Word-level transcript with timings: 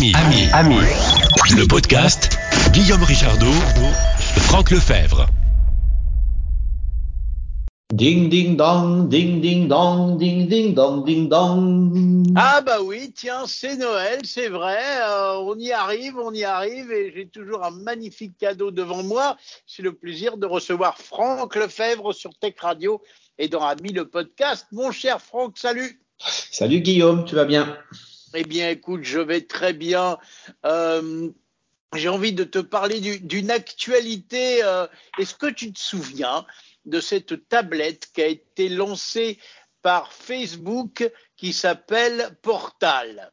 Ami, 0.00 0.14
ami, 0.14 0.48
ami. 0.54 0.76
Le 1.50 1.68
podcast 1.68 2.38
Guillaume 2.72 3.02
Richardot, 3.02 3.52
Franck 4.48 4.70
Lefebvre. 4.70 5.26
Ding 7.92 8.30
ding 8.30 8.56
dong, 8.56 9.10
ding 9.10 9.42
ding 9.42 9.68
dong, 9.68 10.16
ding 10.16 10.48
ding 10.48 10.72
dong, 10.72 11.04
ding 11.04 11.28
dong. 11.28 12.24
Ah 12.34 12.62
bah 12.62 12.80
oui, 12.80 13.12
tiens, 13.14 13.44
c'est 13.46 13.76
Noël, 13.76 14.20
c'est 14.24 14.48
vrai, 14.48 14.80
euh, 15.02 15.34
on 15.40 15.58
y 15.58 15.70
arrive, 15.70 16.16
on 16.16 16.32
y 16.32 16.44
arrive 16.44 16.90
et 16.90 17.12
j'ai 17.14 17.28
toujours 17.28 17.62
un 17.62 17.70
magnifique 17.70 18.38
cadeau 18.38 18.70
devant 18.70 19.02
moi. 19.02 19.36
C'est 19.66 19.82
le 19.82 19.92
plaisir 19.92 20.38
de 20.38 20.46
recevoir 20.46 20.96
Franck 20.96 21.56
Lefebvre 21.56 22.14
sur 22.14 22.30
Tech 22.38 22.54
Radio 22.58 23.02
et 23.36 23.48
dans 23.48 23.66
Ami 23.66 23.92
le 23.92 24.08
podcast. 24.08 24.66
Mon 24.72 24.92
cher 24.92 25.20
Franck, 25.20 25.58
salut. 25.58 26.00
Salut 26.16 26.80
Guillaume, 26.80 27.26
tu 27.26 27.34
vas 27.34 27.44
bien? 27.44 27.76
Eh 28.34 28.44
bien 28.44 28.70
écoute, 28.70 29.02
je 29.04 29.18
vais 29.20 29.42
très 29.42 29.72
bien. 29.72 30.18
Euh, 30.64 31.30
j'ai 31.94 32.08
envie 32.08 32.32
de 32.32 32.44
te 32.44 32.58
parler 32.58 33.00
du- 33.00 33.20
d'une 33.20 33.50
actualité. 33.50 34.62
euh, 34.62 34.86
Est-ce 35.18 35.34
que 35.34 35.46
tu 35.48 35.72
te 35.72 35.78
souviens 35.80 36.46
de 36.84 37.00
cette 37.00 37.48
tablette 37.48 38.08
qui 38.12 38.22
a 38.22 38.26
été 38.26 38.68
lancée 38.68 39.38
par 39.82 40.12
Facebook 40.12 41.10
qui 41.36 41.52
s'appelle 41.52 42.36
Portal? 42.42 43.32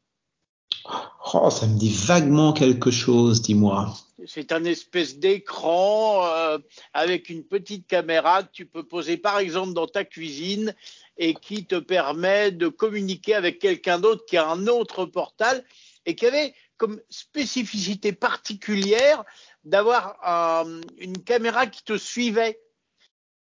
Oh, 1.33 1.49
ça 1.49 1.67
me 1.67 1.77
dit 1.77 1.91
vaguement 1.91 2.53
quelque 2.53 2.91
chose, 2.91 3.41
dis-moi. 3.41 3.93
C'est 4.25 4.51
un 4.51 4.63
espèce 4.63 5.19
d'écran 5.19 6.25
euh, 6.25 6.57
avec 6.93 7.29
une 7.29 7.43
petite 7.43 7.85
caméra 7.87 8.43
que 8.43 8.51
tu 8.51 8.65
peux 8.65 8.83
poser 8.83 9.17
par 9.17 9.37
exemple 9.39 9.73
dans 9.73 9.87
ta 9.87 10.05
cuisine 10.05 10.73
et 11.17 11.33
qui 11.33 11.65
te 11.65 11.75
permet 11.75 12.51
de 12.51 12.67
communiquer 12.67 13.35
avec 13.35 13.59
quelqu'un 13.59 13.99
d'autre 13.99 14.25
qui 14.25 14.37
a 14.37 14.49
un 14.49 14.67
autre 14.67 15.05
portal 15.05 15.63
et 16.05 16.15
qui 16.15 16.25
avait 16.25 16.53
comme 16.77 16.99
spécificité 17.09 18.11
particulière 18.11 19.23
d'avoir 19.65 20.17
un- 20.23 20.81
une 20.97 21.17
caméra 21.23 21.67
qui 21.67 21.83
te 21.83 21.97
suivait. 21.97 22.59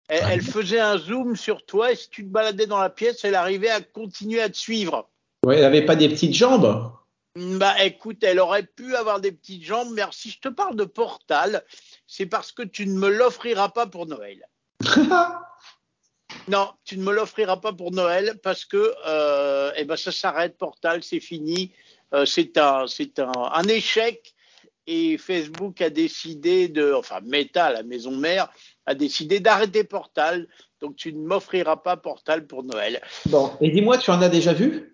Elle, 0.08 0.24
elle 0.30 0.42
faisait 0.42 0.80
un 0.80 0.96
zoom 0.98 1.36
sur 1.36 1.64
toi 1.64 1.92
et 1.92 1.96
si 1.96 2.08
tu 2.08 2.24
te 2.24 2.30
baladais 2.30 2.66
dans 2.66 2.78
la 2.80 2.90
pièce, 2.90 3.24
elle 3.24 3.34
arrivait 3.34 3.70
à 3.70 3.80
continuer 3.80 4.40
à 4.40 4.48
te 4.48 4.56
suivre. 4.56 5.08
Ouais, 5.44 5.58
elle 5.58 5.64
avait 5.64 5.84
pas 5.84 5.96
des 5.96 6.08
petites 6.08 6.34
jambes? 6.34 6.92
Bah 7.34 7.82
écoute, 7.82 8.22
elle 8.22 8.40
aurait 8.40 8.66
pu 8.66 8.94
avoir 8.94 9.20
des 9.20 9.32
petites 9.32 9.64
jambes, 9.64 9.88
mais 9.94 10.02
alors, 10.02 10.12
si 10.12 10.30
je 10.30 10.40
te 10.40 10.48
parle 10.48 10.76
de 10.76 10.84
Portal, 10.84 11.64
c'est 12.06 12.26
parce 12.26 12.52
que 12.52 12.62
tu 12.62 12.86
ne 12.86 12.98
me 12.98 13.08
l'offriras 13.08 13.70
pas 13.70 13.86
pour 13.86 14.06
Noël. 14.06 14.46
Non, 16.48 16.70
tu 16.84 16.96
ne 16.96 17.04
me 17.04 17.12
l'offriras 17.12 17.58
pas 17.58 17.72
pour 17.74 17.92
Noël 17.92 18.38
parce 18.42 18.64
que 18.64 18.94
euh, 19.06 19.70
eh 19.76 19.84
ben, 19.84 19.96
ça 19.96 20.10
s'arrête, 20.10 20.56
Portal, 20.56 21.02
c'est 21.02 21.20
fini. 21.20 21.72
Euh, 22.14 22.24
c'est 22.24 22.56
un, 22.58 22.86
c'est 22.86 23.18
un, 23.18 23.30
un 23.30 23.64
échec 23.64 24.34
et 24.86 25.18
Facebook 25.18 25.80
a 25.80 25.90
décidé 25.90 26.68
de, 26.68 26.92
enfin 26.92 27.20
Meta, 27.22 27.70
la 27.70 27.82
maison 27.82 28.16
mère, 28.16 28.48
a 28.86 28.94
décidé 28.94 29.40
d'arrêter 29.40 29.84
Portal. 29.84 30.48
Donc 30.80 30.96
tu 30.96 31.12
ne 31.12 31.24
m'offriras 31.24 31.76
pas 31.76 31.96
Portal 31.96 32.46
pour 32.46 32.64
Noël. 32.64 33.00
Bon, 33.26 33.52
et 33.60 33.70
dis-moi, 33.70 33.98
tu 33.98 34.10
en 34.10 34.20
as 34.20 34.28
déjà 34.28 34.52
vu? 34.52 34.91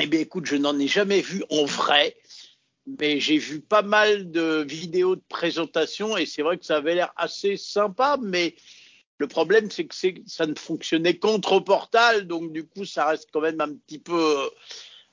Eh 0.00 0.06
bien, 0.06 0.20
écoute, 0.20 0.46
je 0.46 0.56
n'en 0.56 0.78
ai 0.78 0.86
jamais 0.88 1.20
vu 1.20 1.42
en 1.50 1.64
vrai, 1.64 2.16
mais 2.98 3.18
j'ai 3.20 3.38
vu 3.38 3.60
pas 3.60 3.82
mal 3.82 4.30
de 4.30 4.64
vidéos 4.68 5.16
de 5.16 5.22
présentation 5.28 6.16
et 6.16 6.26
c'est 6.26 6.42
vrai 6.42 6.58
que 6.58 6.64
ça 6.64 6.76
avait 6.76 6.94
l'air 6.94 7.12
assez 7.16 7.56
sympa, 7.56 8.18
mais 8.20 8.54
le 9.18 9.26
problème, 9.26 9.70
c'est 9.70 9.86
que 9.86 9.94
ça 10.26 10.46
ne 10.46 10.54
fonctionnait 10.54 11.16
contre 11.18 11.60
Portal, 11.60 12.26
donc 12.26 12.52
du 12.52 12.66
coup, 12.66 12.84
ça 12.84 13.06
reste 13.06 13.28
quand 13.32 13.40
même 13.40 13.60
un 13.60 13.72
petit 13.74 13.98
peu. 13.98 14.36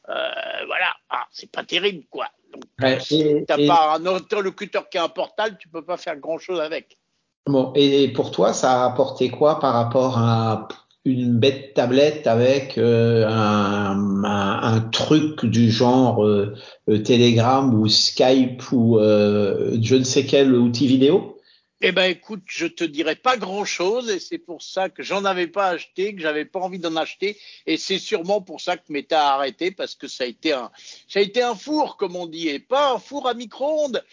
euh, 0.09 0.31
voilà, 0.67 0.93
ah, 1.09 1.25
c'est 1.31 1.49
pas 1.49 1.63
terrible, 1.63 2.03
quoi. 2.09 2.27
Donc, 2.51 2.63
Ouais, 2.81 2.99
si 2.99 3.23
t'as 3.47 3.57
et- 3.57 3.67
pas 3.67 3.95
un 3.95 4.05
interlocuteur 4.05 4.89
qui 4.89 4.97
a 4.97 5.05
un 5.05 5.09
portal, 5.09 5.57
tu 5.57 5.69
peux 5.69 5.83
pas 5.83 5.95
faire 5.97 6.17
grand-chose 6.17 6.59
avec. 6.59 6.97
Bon, 7.45 7.71
et 7.75 8.11
pour 8.13 8.31
toi, 8.31 8.53
ça 8.53 8.83
a 8.83 8.85
apporté 8.85 9.29
quoi 9.29 9.59
par 9.59 9.73
rapport 9.73 10.17
à 10.17 10.67
une 11.05 11.37
bête 11.37 11.73
tablette 11.73 12.27
avec 12.27 12.77
euh, 12.77 13.25
un, 13.27 14.23
un, 14.23 14.52
truc 14.79 15.45
du 15.45 15.71
genre 15.71 16.23
euh, 16.25 16.55
euh, 16.89 16.99
Telegram 16.99 17.73
ou 17.73 17.87
Skype 17.87 18.71
ou 18.71 18.99
euh, 18.99 19.77
je 19.81 19.95
ne 19.95 20.03
sais 20.03 20.25
quel 20.25 20.53
outil 20.53 20.87
vidéo? 20.87 21.39
Eh 21.81 21.91
ben 21.91 22.05
écoute, 22.05 22.43
je 22.45 22.65
te 22.65 22.83
dirais 22.83 23.17
pas 23.17 23.35
grand 23.35 23.65
chose 23.65 24.09
et 24.09 24.19
c'est 24.19 24.37
pour 24.37 24.61
ça 24.61 24.87
que 24.87 25.03
j'en 25.03 25.25
avais 25.25 25.47
pas 25.47 25.67
acheté, 25.69 26.15
que 26.15 26.21
j'avais 26.21 26.45
pas 26.45 26.59
envie 26.59 26.79
d'en 26.79 26.95
acheter 26.95 27.37
et 27.65 27.75
c'est 27.75 27.99
sûrement 27.99 28.41
pour 28.41 28.61
ça 28.61 28.77
que 28.77 28.83
Meta 28.89 29.27
a 29.27 29.33
arrêté 29.33 29.71
parce 29.71 29.93
que 29.95 30.07
ça 30.07 30.23
a 30.23 30.27
été 30.27 30.53
un 30.53 30.71
ça 31.09 31.19
a 31.19 31.21
été 31.21 31.41
un 31.41 31.55
four 31.55 31.97
comme 31.97 32.15
on 32.15 32.25
dit 32.25 32.47
et 32.47 32.59
pas 32.59 32.93
un 32.93 32.99
four 32.99 33.27
à 33.27 33.33
micro-ondes. 33.33 34.03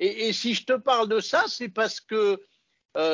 Et, 0.00 0.32
si 0.32 0.54
je 0.54 0.64
te 0.64 0.74
parle 0.74 1.08
de 1.08 1.18
ça, 1.18 1.44
c'est 1.48 1.68
parce 1.68 2.00
que 2.00 2.40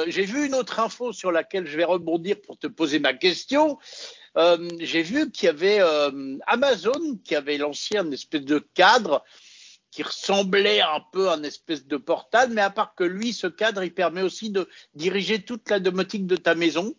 j'ai 0.08 0.24
vu 0.24 0.46
une 0.46 0.54
autre 0.54 0.80
info 0.80 1.12
sur 1.12 1.32
laquelle 1.32 1.66
je 1.66 1.76
vais 1.78 1.84
rebondir 1.84 2.36
pour 2.42 2.58
te 2.58 2.66
poser 2.66 2.98
ma 2.98 3.14
question. 3.14 3.78
Euh, 4.36 4.68
j'ai 4.80 5.02
vu 5.02 5.30
qu'il 5.30 5.46
y 5.46 5.50
avait 5.50 5.80
euh, 5.80 6.38
Amazon 6.46 7.18
qui 7.24 7.34
avait 7.34 7.58
lancé 7.58 7.96
un 7.96 8.10
espèce 8.10 8.44
de 8.44 8.58
cadre 8.74 9.24
qui 9.90 10.02
ressemblait 10.02 10.80
un 10.80 11.00
peu 11.12 11.28
à 11.28 11.34
un 11.34 11.44
espèce 11.44 11.86
de 11.86 11.96
portal, 11.96 12.50
mais 12.50 12.62
à 12.62 12.70
part 12.70 12.96
que 12.96 13.04
lui, 13.04 13.32
ce 13.32 13.46
cadre, 13.46 13.84
il 13.84 13.94
permet 13.94 14.22
aussi 14.22 14.50
de 14.50 14.68
diriger 14.94 15.40
toute 15.40 15.70
la 15.70 15.78
domotique 15.78 16.26
de 16.26 16.34
ta 16.34 16.56
maison, 16.56 16.96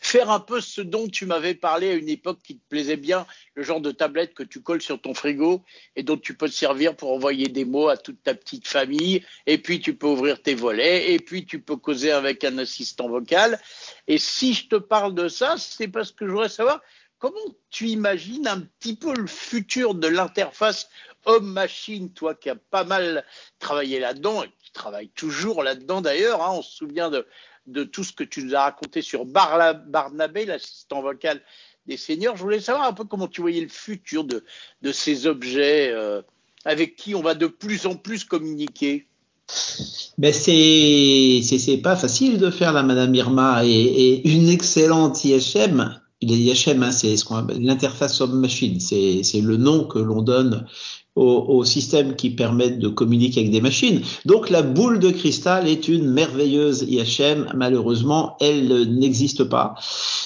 faire 0.00 0.30
un 0.30 0.40
peu 0.40 0.60
ce 0.60 0.80
dont 0.80 1.08
tu 1.08 1.26
m'avais 1.26 1.54
parlé 1.54 1.90
à 1.90 1.94
une 1.94 2.08
époque 2.08 2.38
qui 2.42 2.56
te 2.56 2.68
plaisait 2.68 2.96
bien, 2.96 3.26
le 3.54 3.62
genre 3.62 3.80
de 3.80 3.90
tablette 3.90 4.34
que 4.34 4.42
tu 4.42 4.60
colles 4.60 4.82
sur 4.82 5.00
ton 5.00 5.14
frigo 5.14 5.62
et 5.96 6.02
dont 6.02 6.16
tu 6.16 6.34
peux 6.34 6.48
te 6.48 6.54
servir 6.54 6.96
pour 6.96 7.12
envoyer 7.12 7.48
des 7.48 7.64
mots 7.64 7.88
à 7.88 7.96
toute 7.96 8.22
ta 8.22 8.34
petite 8.34 8.68
famille, 8.68 9.24
et 9.46 9.58
puis 9.58 9.80
tu 9.80 9.94
peux 9.94 10.06
ouvrir 10.06 10.42
tes 10.42 10.54
volets, 10.54 11.12
et 11.12 11.18
puis 11.18 11.46
tu 11.46 11.60
peux 11.60 11.76
causer 11.76 12.10
avec 12.10 12.44
un 12.44 12.58
assistant 12.58 13.08
vocal. 13.08 13.60
Et 14.06 14.18
si 14.18 14.54
je 14.54 14.68
te 14.68 14.76
parle 14.76 15.14
de 15.14 15.28
ça, 15.28 15.56
c'est 15.58 15.88
parce 15.88 16.12
que 16.12 16.26
je 16.26 16.30
voudrais 16.30 16.48
savoir 16.48 16.80
comment 17.18 17.36
tu 17.70 17.88
imagines 17.88 18.46
un 18.46 18.60
petit 18.60 18.96
peu 18.96 19.14
le 19.14 19.26
futur 19.26 19.94
de 19.94 20.08
l'interface 20.08 20.88
homme-machine, 21.24 22.12
toi 22.12 22.34
qui 22.34 22.48
as 22.48 22.56
pas 22.56 22.84
mal 22.84 23.24
travaillé 23.58 23.98
là-dedans 23.98 24.44
et 24.44 24.50
qui 24.62 24.72
travaille 24.72 25.08
toujours 25.10 25.62
là-dedans 25.62 26.00
d'ailleurs. 26.00 26.42
Hein, 26.42 26.52
on 26.52 26.62
se 26.62 26.76
souvient 26.76 27.10
de, 27.10 27.26
de 27.68 27.84
tout 27.84 28.04
ce 28.04 28.12
que 28.12 28.24
tu 28.24 28.42
nous 28.42 28.54
as 28.54 28.62
raconté 28.62 29.02
sur 29.02 29.24
Barnabé, 29.24 30.46
l'assistant 30.46 31.02
vocal 31.02 31.40
des 31.86 31.96
seniors. 31.96 32.36
Je 32.36 32.42
voulais 32.42 32.60
savoir 32.60 32.86
un 32.86 32.92
peu 32.92 33.04
comment 33.04 33.28
tu 33.28 33.40
voyais 33.40 33.60
le 33.60 33.68
futur 33.68 34.24
de, 34.24 34.42
ces 34.92 35.26
objets 35.26 35.90
euh, 35.92 36.22
avec 36.64 36.96
qui 36.96 37.14
on 37.14 37.22
va 37.22 37.34
de 37.34 37.46
plus 37.46 37.86
en 37.86 37.94
plus 37.94 38.24
communiquer. 38.24 39.06
Ben 40.18 40.32
c'est 40.32 41.40
c'est 41.42 41.78
pas 41.78 41.96
facile 41.96 42.38
de 42.38 42.50
faire 42.50 42.72
la 42.72 42.82
Madame 42.82 43.14
Irma 43.14 43.64
et, 43.64 44.28
une 44.28 44.48
excellente 44.48 45.24
IHM. 45.24 45.80
Hein, 45.80 46.90
c'est 46.90 47.14
l'interface 47.58 48.20
homme-machine. 48.20 48.78
C'est 48.80 49.22
c'est 49.22 49.40
le 49.40 49.56
nom 49.56 49.84
que 49.84 49.98
l'on 49.98 50.20
donne 50.20 50.66
au, 51.18 51.44
au 51.48 51.64
système 51.64 52.14
qui 52.14 52.30
permettent 52.30 52.78
de 52.78 52.88
communiquer 52.88 53.40
avec 53.40 53.52
des 53.52 53.60
machines. 53.60 54.00
Donc 54.24 54.50
la 54.50 54.62
boule 54.62 55.00
de 55.00 55.10
cristal 55.10 55.66
est 55.68 55.88
une 55.88 56.08
merveilleuse 56.08 56.86
IHM. 56.88 57.48
Malheureusement, 57.54 58.36
elle 58.40 58.98
n'existe 58.98 59.44
pas. 59.44 59.74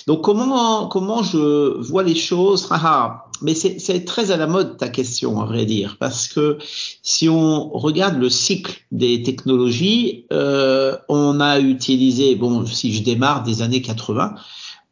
Donc 0.07 0.23
comment 0.23 0.87
comment 0.89 1.23
je 1.23 1.81
vois 1.81 2.03
les 2.03 2.15
choses? 2.15 2.69
Ah, 2.71 2.81
ah. 2.85 3.25
Mais 3.45 3.55
c'est 3.55 4.05
très 4.05 4.31
à 4.31 4.37
la 4.37 4.47
mode 4.47 4.77
ta 4.77 4.89
question, 4.89 5.41
à 5.41 5.47
vrai 5.47 5.67
dire, 5.67 5.97
parce 5.99 6.29
que 6.29 6.59
si 7.03 7.29
on 7.29 7.71
regarde 7.71 8.17
le 8.17 8.31
cycle 8.31 8.85
des 8.93 9.25
technologies, 9.25 10.27
euh, 10.33 10.97
on 11.09 11.41
a 11.41 11.59
utilisé, 11.59 12.37
bon, 12.37 12.65
si 12.67 12.95
je 12.95 13.03
démarre 13.03 13.43
des 13.43 13.61
années 13.63 13.83
80, 13.83 14.35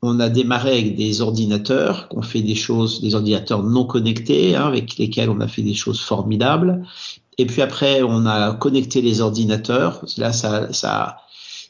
on 0.02 0.18
a 0.18 0.28
démarré 0.28 0.72
avec 0.72 0.96
des 0.96 1.20
ordinateurs, 1.20 2.08
qu'on 2.08 2.22
fait 2.22 2.40
des 2.40 2.54
choses, 2.54 3.00
des 3.02 3.14
ordinateurs 3.14 3.62
non 3.62 3.84
connectés, 3.84 4.56
hein, 4.56 4.66
avec 4.66 4.96
lesquels 4.96 5.28
on 5.28 5.40
a 5.40 5.48
fait 5.48 5.62
des 5.62 5.74
choses 5.74 6.00
formidables. 6.00 6.86
Et 7.36 7.46
puis 7.46 7.62
après, 7.62 8.02
on 8.02 8.26
a 8.26 8.54
connecté 8.54 9.02
les 9.02 9.20
ordinateurs. 9.20 10.04
Là, 10.16 10.32
ça, 10.32 10.72
ça, 10.72 11.18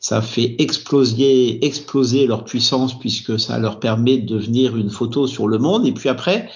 ça 0.01 0.23
fait 0.23 0.57
exploser, 0.59 1.65
exploser 1.65 2.27
leur 2.27 2.45
puissance 2.45 2.99
puisque 2.99 3.39
ça 3.39 3.59
leur 3.59 3.81
permet 3.81 4.19
de 4.19 4.35
devenir 4.35 4.77
une 4.77 4.91
photo 4.91 5.27
sur 5.27 5.49
le 5.49 5.59
monde. 5.59 5.87
Et 5.87 5.93
puis 5.93 6.09
après, 6.09 6.51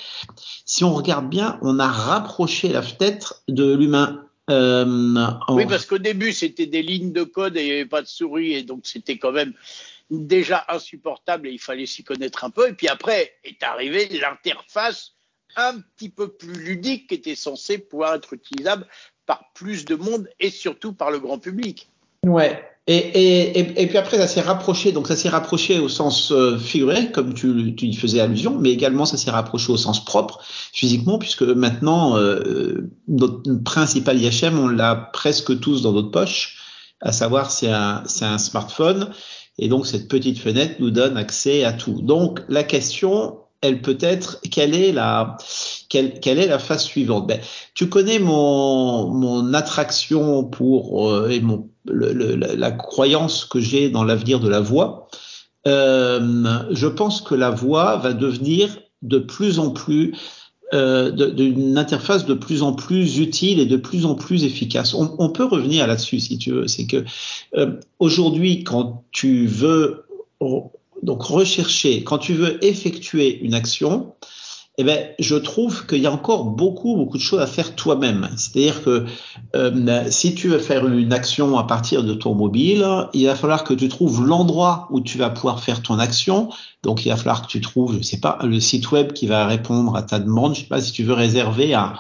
si 0.65 0.85
on 0.85 0.95
regarde 0.95 1.29
bien, 1.29 1.59
on 1.63 1.79
a 1.79 1.89
rapproché 1.89 2.69
la 2.69 2.83
fenêtre 2.83 3.43
de 3.49 3.75
l'humain. 3.75 4.21
Euh, 4.51 5.31
Oui, 5.49 5.65
parce 5.67 5.87
qu'au 5.87 5.99
début, 5.99 6.33
c'était 6.33 6.67
des 6.67 6.83
lignes 6.83 7.13
de 7.13 7.23
code 7.23 7.57
et 7.57 7.61
il 7.61 7.67
n'y 7.67 7.73
avait 7.73 7.87
pas 7.87 8.03
de 8.03 8.07
souris, 8.07 8.53
et 8.53 8.63
donc 8.63 8.81
c'était 8.85 9.17
quand 9.17 9.33
même 9.33 9.55
déjà 10.21 10.65
insupportable 10.69 11.49
et 11.49 11.53
il 11.53 11.61
fallait 11.61 11.87
s'y 11.87 12.05
connaître 12.05 12.45
un 12.45 12.51
peu. 12.51 12.69
Et 12.69 12.73
puis 12.73 12.89
après 12.89 13.35
est 13.45 13.63
arrivée 13.63 14.09
l'interface 14.09 15.13
un 15.57 15.81
petit 15.81 16.09
peu 16.09 16.29
plus 16.29 16.55
ludique 16.55 17.09
qui 17.09 17.15
était 17.15 17.35
censée 17.35 17.79
pouvoir 17.79 18.15
être 18.15 18.33
utilisable 18.33 18.87
par 19.27 19.53
plus 19.55 19.85
de 19.85 19.95
monde 19.95 20.29
et 20.41 20.51
surtout 20.51 20.93
par 20.93 21.11
le 21.11 21.19
grand 21.19 21.39
public. 21.39 21.89
Ouais. 22.25 22.63
Et, 22.87 22.97
et, 22.97 23.83
et, 23.83 23.87
puis 23.87 23.97
après, 23.97 24.19
ça 24.19 24.27
s'est 24.27 24.43
rapproché. 24.43 24.93
Donc, 24.93 25.09
ça 25.09 25.17
s'est 25.17 25.31
rapproché 25.31 25.79
au 25.79 25.89
sens 25.89 26.31
euh, 26.33 26.59
figuré, 26.59 27.11
comme 27.13 27.33
tu, 27.33 27.75
tu 27.75 27.87
y 27.87 27.95
faisais 27.95 28.21
allusion, 28.21 28.59
mais 28.59 28.71
également 28.71 29.07
ça 29.07 29.17
s'est 29.17 29.31
rapproché 29.31 29.73
au 29.73 29.79
sens 29.79 30.05
propre, 30.05 30.45
physiquement, 30.73 31.19
puisque 31.19 31.43
maintenant, 31.43 32.19
euh, 32.19 32.91
notre 33.09 33.55
principal 33.65 34.21
IHM, 34.21 34.59
on 34.59 34.69
l'a 34.69 34.95
presque 34.97 35.59
tous 35.61 35.81
dans 35.81 35.93
notre 35.93 36.11
poche, 36.11 36.59
à 37.01 37.13
savoir 37.13 37.51
c'est 37.51 37.71
un, 37.71 38.03
c'est 38.05 38.27
un 38.27 38.39
smartphone. 38.39 39.11
Et 39.59 39.69
donc, 39.69 39.87
cette 39.87 40.09
petite 40.09 40.39
fenêtre 40.39 40.77
nous 40.81 40.91
donne 40.91 41.17
accès 41.17 41.65
à 41.65 41.73
tout. 41.73 42.03
Donc, 42.03 42.41
la 42.49 42.65
question, 42.65 43.39
elle 43.61 43.81
peut 43.81 43.99
être 44.01 44.41
quelle 44.51 44.75
est 44.75 44.93
la 44.93 45.37
quelle, 45.89 46.21
quelle 46.21 46.39
est 46.39 46.49
la 46.49 46.59
phase 46.59 46.85
suivante? 46.85 47.27
Ben, 47.27 47.41
Tu 47.75 47.89
connais 47.89 48.19
mon, 48.19 49.09
mon 49.09 49.55
attraction 49.55 50.45
pour 50.45 51.11
euh, 51.11 51.29
et 51.29 51.41
mon, 51.41 51.69
le, 51.87 52.13
le, 52.13 52.35
la 52.35 52.71
croyance 52.73 53.45
que 53.45 53.61
j'ai 53.61 53.91
dans 53.91 54.05
l'avenir 54.05 54.41
de 54.41 54.49
la 54.49 54.61
voix. 54.61 55.09
Euh, 55.67 56.59
je 56.73 56.87
pense 56.87 57.23
que 57.23 57.35
la 57.35 57.51
voix 57.51 57.97
va 57.97 58.13
devenir 58.13 58.79
de 59.03 59.19
plus 59.19 59.59
en 59.59 59.71
plus 59.71 60.15
euh, 60.73 61.11
d'une 61.11 61.77
interface 61.77 62.25
de 62.25 62.35
plus 62.35 62.63
en 62.63 62.73
plus 62.73 63.19
utile 63.19 63.61
et 63.61 63.67
de 63.67 63.77
plus 63.77 64.07
en 64.07 64.15
plus 64.15 64.45
efficace. 64.45 64.95
On, 64.95 65.29
peut 65.29 65.45
revenir 65.45 65.87
là-dessus 65.87 66.21
si 66.21 66.39
tu 66.39 66.53
veux. 66.53 66.67
C'est 66.69 66.87
que 66.87 67.05
euh, 67.55 67.79
aujourd'hui, 67.99 68.65
quand 68.65 69.05
tu 69.13 69.47
veux 69.47 70.05
donc 71.03 71.23
rechercher, 71.23 72.03
quand 72.03 72.19
tu 72.19 72.33
veux 72.33 72.65
effectuer 72.65 73.39
une 73.41 73.55
action, 73.55 74.15
eh 74.77 74.83
ben, 74.83 75.07
je 75.21 75.37
trouve 75.37 75.87
qu'il 75.87 75.99
y 75.99 76.07
a 76.07 76.13
encore 76.13 76.45
beaucoup, 76.45 76.97
beaucoup 76.97 77.17
de 77.17 77.23
choses 77.23 77.41
à 77.41 77.47
faire 77.47 77.77
toi-même. 77.77 78.29
C'est-à-dire 78.37 78.83
que 78.83 79.05
euh, 79.55 80.05
si 80.09 80.35
tu 80.35 80.49
veux 80.49 80.59
faire 80.59 80.87
une 80.89 81.13
action 81.13 81.57
à 81.59 81.65
partir 81.65 82.03
de 82.03 82.13
ton 82.13 82.35
mobile, 82.35 82.85
il 83.13 83.27
va 83.27 83.37
falloir 83.37 83.63
que 83.63 83.73
tu 83.73 83.89
trouves 83.89 84.27
l'endroit 84.27 84.89
où 84.91 85.01
tu 85.01 85.17
vas 85.17 85.31
pouvoir 85.31 85.63
faire 85.63 85.81
ton 85.81 86.01
action. 86.01 86.49
Donc, 86.83 87.07
il 87.07 87.11
va 87.11 87.17
falloir 87.17 87.43
que 87.43 87.47
tu 87.47 87.61
trouves, 87.61 87.97
je 87.99 88.03
sais 88.03 88.19
pas, 88.19 88.39
le 88.43 88.59
site 88.59 88.91
web 88.91 89.13
qui 89.13 89.29
va 89.29 89.47
répondre 89.47 89.95
à 89.95 90.03
ta 90.03 90.19
demande. 90.19 90.57
Je 90.57 90.63
sais 90.63 90.67
pas 90.67 90.81
si 90.81 90.91
tu 90.91 91.05
veux 91.05 91.15
réserver 91.15 91.75
un, 91.75 91.95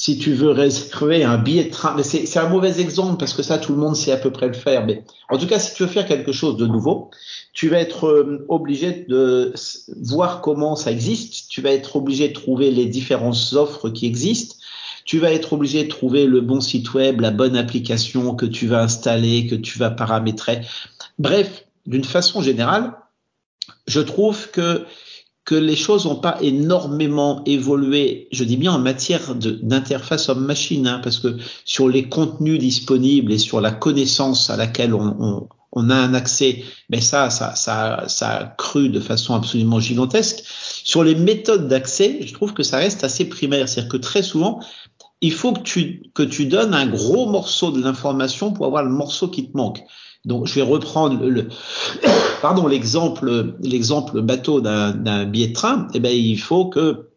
si 0.00 0.16
tu 0.16 0.32
veux 0.32 0.50
réserver 0.50 1.24
un 1.24 1.36
billet 1.36 1.64
de 1.64 1.70
train, 1.70 1.94
c'est 2.02 2.38
un 2.38 2.48
mauvais 2.48 2.80
exemple 2.80 3.18
parce 3.18 3.34
que 3.34 3.42
ça, 3.42 3.58
tout 3.58 3.72
le 3.72 3.78
monde 3.78 3.94
sait 3.94 4.12
à 4.12 4.16
peu 4.16 4.30
près 4.30 4.46
le 4.46 4.54
faire. 4.54 4.86
Mais 4.86 5.04
en 5.28 5.36
tout 5.36 5.46
cas, 5.46 5.58
si 5.58 5.74
tu 5.74 5.82
veux 5.82 5.90
faire 5.90 6.06
quelque 6.06 6.32
chose 6.32 6.56
de 6.56 6.66
nouveau, 6.66 7.10
tu 7.52 7.68
vas 7.68 7.80
être 7.80 8.06
euh, 8.06 8.46
obligé 8.48 9.04
de 9.06 9.52
voir 10.00 10.40
comment 10.40 10.74
ça 10.74 10.90
existe. 10.90 11.50
Tu 11.50 11.60
vas 11.60 11.72
être 11.72 11.96
obligé 11.96 12.28
de 12.28 12.32
trouver 12.32 12.70
les 12.70 12.86
différentes 12.86 13.52
offres 13.52 13.90
qui 13.90 14.06
existent. 14.06 14.56
Tu 15.04 15.18
vas 15.18 15.32
être 15.32 15.52
obligé 15.52 15.84
de 15.84 15.88
trouver 15.90 16.24
le 16.24 16.40
bon 16.40 16.62
site 16.62 16.94
web, 16.94 17.20
la 17.20 17.30
bonne 17.30 17.54
application 17.54 18.34
que 18.34 18.46
tu 18.46 18.68
vas 18.68 18.80
installer, 18.80 19.48
que 19.48 19.54
tu 19.54 19.78
vas 19.78 19.90
paramétrer. 19.90 20.62
Bref, 21.18 21.66
d'une 21.84 22.04
façon 22.04 22.40
générale, 22.40 22.94
je 23.86 24.00
trouve 24.00 24.50
que 24.50 24.86
que 25.50 25.56
les 25.56 25.74
choses 25.74 26.04
n'ont 26.04 26.14
pas 26.14 26.38
énormément 26.40 27.42
évolué, 27.44 28.28
je 28.30 28.44
dis 28.44 28.56
bien 28.56 28.72
en 28.72 28.78
matière 28.78 29.34
d'interface 29.34 30.28
homme-machine, 30.28 30.86
hein, 30.86 31.00
parce 31.02 31.18
que 31.18 31.38
sur 31.64 31.88
les 31.88 32.08
contenus 32.08 32.60
disponibles 32.60 33.32
et 33.32 33.38
sur 33.38 33.60
la 33.60 33.72
connaissance 33.72 34.48
à 34.48 34.56
laquelle 34.56 34.94
on, 34.94 35.16
on, 35.18 35.48
on 35.72 35.90
a 35.90 35.96
un 35.96 36.14
accès, 36.14 36.62
mais 36.88 37.00
ça, 37.00 37.30
ça, 37.30 37.56
ça, 37.56 38.04
ça 38.06 38.28
a 38.28 38.44
cru 38.46 38.90
de 38.90 39.00
façon 39.00 39.34
absolument 39.34 39.80
gigantesque. 39.80 40.44
Sur 40.46 41.02
les 41.02 41.16
méthodes 41.16 41.66
d'accès, 41.66 42.20
je 42.24 42.32
trouve 42.32 42.54
que 42.54 42.62
ça 42.62 42.76
reste 42.76 43.02
assez 43.02 43.24
primaire, 43.28 43.68
c'est-à-dire 43.68 43.90
que 43.90 43.96
très 43.96 44.22
souvent, 44.22 44.60
il 45.20 45.32
faut 45.32 45.52
que 45.52 45.62
tu, 45.62 46.04
que 46.14 46.22
tu 46.22 46.46
donnes 46.46 46.74
un 46.74 46.86
gros 46.86 47.28
morceau 47.28 47.72
de 47.72 47.82
l'information 47.82 48.52
pour 48.52 48.66
avoir 48.66 48.84
le 48.84 48.90
morceau 48.90 49.26
qui 49.26 49.50
te 49.50 49.56
manque. 49.56 49.80
Donc, 50.24 50.46
je 50.46 50.54
vais 50.54 50.62
reprendre 50.62 51.24
le, 51.24 51.48
pardon, 52.42 52.66
l'exemple, 52.66 53.54
l'exemple 53.62 54.20
bateau 54.20 54.60
d'un 54.60 55.24
billet 55.24 55.48
de 55.48 55.54
train. 55.54 55.88
Eh 55.94 56.00
ben, 56.00 56.12
il 56.12 56.38
faut 56.38 56.66
que 56.66 57.10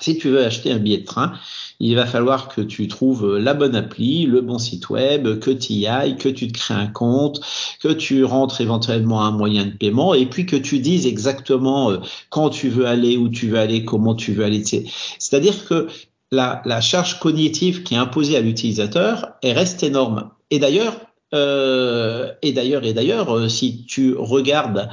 si 0.00 0.16
tu 0.16 0.30
veux 0.30 0.44
acheter 0.44 0.72
un 0.72 0.78
billet 0.78 0.98
de 0.98 1.04
train, 1.04 1.34
il 1.78 1.94
va 1.94 2.06
falloir 2.06 2.48
que 2.48 2.60
tu 2.60 2.88
trouves 2.88 3.36
la 3.36 3.54
bonne 3.54 3.76
appli, 3.76 4.24
le 4.24 4.40
bon 4.40 4.58
site 4.58 4.88
web, 4.88 5.38
que 5.38 5.50
tu 5.50 5.74
y 5.74 5.86
ailles, 5.86 6.16
que 6.16 6.28
tu 6.28 6.48
te 6.48 6.58
crées 6.58 6.74
un 6.74 6.86
compte, 6.86 7.40
que 7.80 7.88
tu 7.88 8.24
rentres 8.24 8.60
éventuellement 8.60 9.22
un 9.22 9.30
moyen 9.30 9.66
de 9.66 9.72
paiement 9.72 10.14
et 10.14 10.26
puis 10.26 10.46
que 10.46 10.56
tu 10.56 10.80
dises 10.80 11.06
exactement 11.06 11.90
euh, 11.90 11.98
quand 12.30 12.50
tu 12.50 12.68
veux 12.68 12.86
aller, 12.86 13.16
où 13.16 13.28
tu 13.28 13.48
veux 13.48 13.58
aller, 13.58 13.84
comment 13.84 14.14
tu 14.14 14.32
veux 14.32 14.44
aller. 14.44 14.62
C'est-à-dire 14.64 15.66
que 15.66 15.88
la, 16.32 16.62
la 16.64 16.80
charge 16.80 17.18
cognitive 17.18 17.82
qui 17.82 17.94
est 17.94 17.98
imposée 17.98 18.36
à 18.36 18.40
l'utilisateur, 18.40 19.32
elle 19.42 19.56
reste 19.56 19.82
énorme. 19.82 20.30
Et 20.50 20.58
d'ailleurs, 20.58 20.98
euh, 21.34 22.32
et 22.42 22.52
d'ailleurs, 22.52 22.84
et 22.84 22.92
d'ailleurs, 22.92 23.30
euh, 23.34 23.48
si 23.48 23.84
tu 23.84 24.14
regardes, 24.16 24.88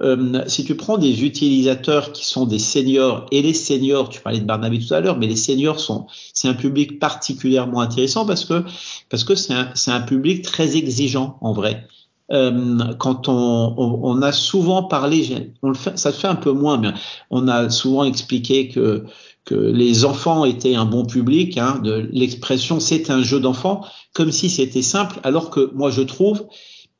euh, 0.00 0.42
si 0.46 0.64
tu 0.64 0.74
prends 0.74 0.96
des 0.96 1.24
utilisateurs 1.24 2.12
qui 2.12 2.24
sont 2.24 2.46
des 2.46 2.58
seniors 2.58 3.26
et 3.30 3.42
les 3.42 3.52
seniors, 3.52 4.08
tu 4.08 4.20
parlais 4.20 4.40
de 4.40 4.44
Barnaby 4.44 4.86
tout 4.86 4.94
à 4.94 5.00
l'heure, 5.00 5.18
mais 5.18 5.26
les 5.26 5.36
seniors 5.36 5.80
sont, 5.80 6.06
c'est 6.32 6.48
un 6.48 6.54
public 6.54 6.98
particulièrement 6.98 7.80
intéressant 7.80 8.24
parce 8.24 8.44
que 8.44 8.64
parce 9.10 9.24
que 9.24 9.34
c'est 9.34 9.52
un, 9.52 10.00
public 10.00 10.42
très 10.42 10.76
exigeant 10.76 11.38
en 11.40 11.52
vrai. 11.52 11.86
Quand 12.30 13.28
on, 13.28 13.74
on, 13.76 14.22
a 14.22 14.32
souvent 14.32 14.84
parlé, 14.84 15.52
le 15.62 15.74
ça 15.74 16.12
se 16.12 16.18
fait 16.18 16.28
un 16.28 16.34
peu 16.34 16.52
moins, 16.52 16.78
mais 16.78 16.88
on 17.30 17.46
a 17.46 17.68
souvent 17.68 18.04
expliqué 18.04 18.68
que 18.68 19.04
que 19.44 19.54
les 19.54 20.04
enfants 20.04 20.44
étaient 20.44 20.74
un 20.74 20.84
bon 20.84 21.04
public, 21.04 21.58
hein, 21.58 21.80
de 21.82 22.08
l'expression 22.12 22.80
c'est 22.80 23.10
un 23.10 23.22
jeu 23.22 23.40
d'enfant, 23.40 23.84
comme 24.12 24.30
si 24.30 24.48
c'était 24.48 24.82
simple, 24.82 25.18
alors 25.24 25.50
que 25.50 25.72
moi 25.74 25.90
je 25.90 26.02
trouve 26.02 26.46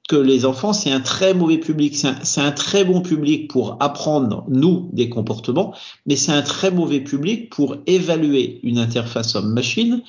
que 0.08 0.16
les 0.16 0.44
enfants 0.44 0.72
c'est 0.72 0.90
un 0.90 1.00
très 1.00 1.34
mauvais 1.34 1.58
public, 1.58 1.96
c'est 1.96 2.40
un, 2.40 2.52
très 2.52 2.84
bon 2.84 3.00
public 3.00 3.48
pour 3.48 3.76
apprendre 3.80 4.44
nous 4.48 4.90
des 4.92 5.08
comportements, 5.08 5.74
mais 6.06 6.16
c'est 6.16 6.32
un 6.32 6.42
très 6.42 6.70
mauvais 6.70 7.00
public 7.00 7.50
pour 7.50 7.76
évaluer 7.86 8.60
une 8.64 8.78
interface 8.78 9.36
homme-machine, 9.36 10.02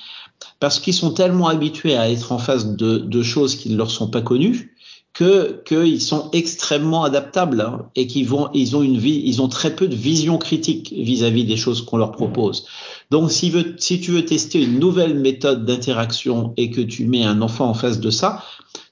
parce 0.60 0.80
qu'ils 0.80 0.96
sont 0.96 1.12
tellement 1.12 1.48
habitués 1.48 1.96
à 1.96 2.10
être 2.10 2.32
en 2.32 2.40
face 2.40 2.76
de 2.76 3.22
choses 3.22 3.56
qui 3.56 3.70
ne 3.70 3.78
leur 3.78 3.92
sont 3.92 4.10
pas 4.10 4.22
connues 4.22 4.73
que 5.14 5.62
qu'ils 5.66 6.02
sont 6.02 6.32
extrêmement 6.32 7.04
adaptables 7.04 7.62
hein, 7.62 7.90
et 7.96 8.08
qu'ils 8.08 8.28
vont 8.28 8.50
ils 8.54 8.76
ont 8.76 8.82
une 8.82 8.98
vie 8.98 9.22
ils 9.26 9.42
ont 9.42 9.48
très 9.48 9.76
peu 9.76 9.88
de 9.88 9.96
vision 9.96 10.40
critique 10.40 10.92
vis-à-vis 10.92 11.46
des 11.46 11.58
choses 11.58 11.86
qu'on 11.86 11.98
leur 11.98 12.12
propose. 12.12 12.66
Donc 13.12 13.32
si, 13.32 13.52
veut, 13.52 13.76
si 13.78 14.02
tu 14.02 14.12
veux 14.12 14.26
tester 14.26 14.64
une 14.64 14.80
nouvelle 14.80 15.14
méthode 15.14 15.66
d'interaction 15.66 16.54
et 16.58 16.72
que 16.72 16.82
tu 16.82 17.06
mets 17.06 17.24
un 17.24 17.42
enfant 17.44 17.70
en 17.70 17.76
face 17.76 18.00
de 18.00 18.10
ça, 18.10 18.44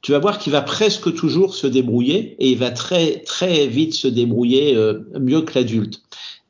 tu 0.04 0.12
vas 0.12 0.20
voir 0.20 0.38
qu'il 0.38 0.52
va 0.52 0.62
presque 0.62 1.14
toujours 1.16 1.56
se 1.56 1.66
débrouiller 1.66 2.36
et 2.40 2.52
il 2.52 2.58
va 2.58 2.70
très 2.70 3.22
très 3.22 3.66
vite 3.66 3.96
se 3.96 4.08
débrouiller 4.08 4.76
euh, 4.76 5.00
mieux 5.20 5.42
que 5.42 5.58
l'adulte. 5.58 6.04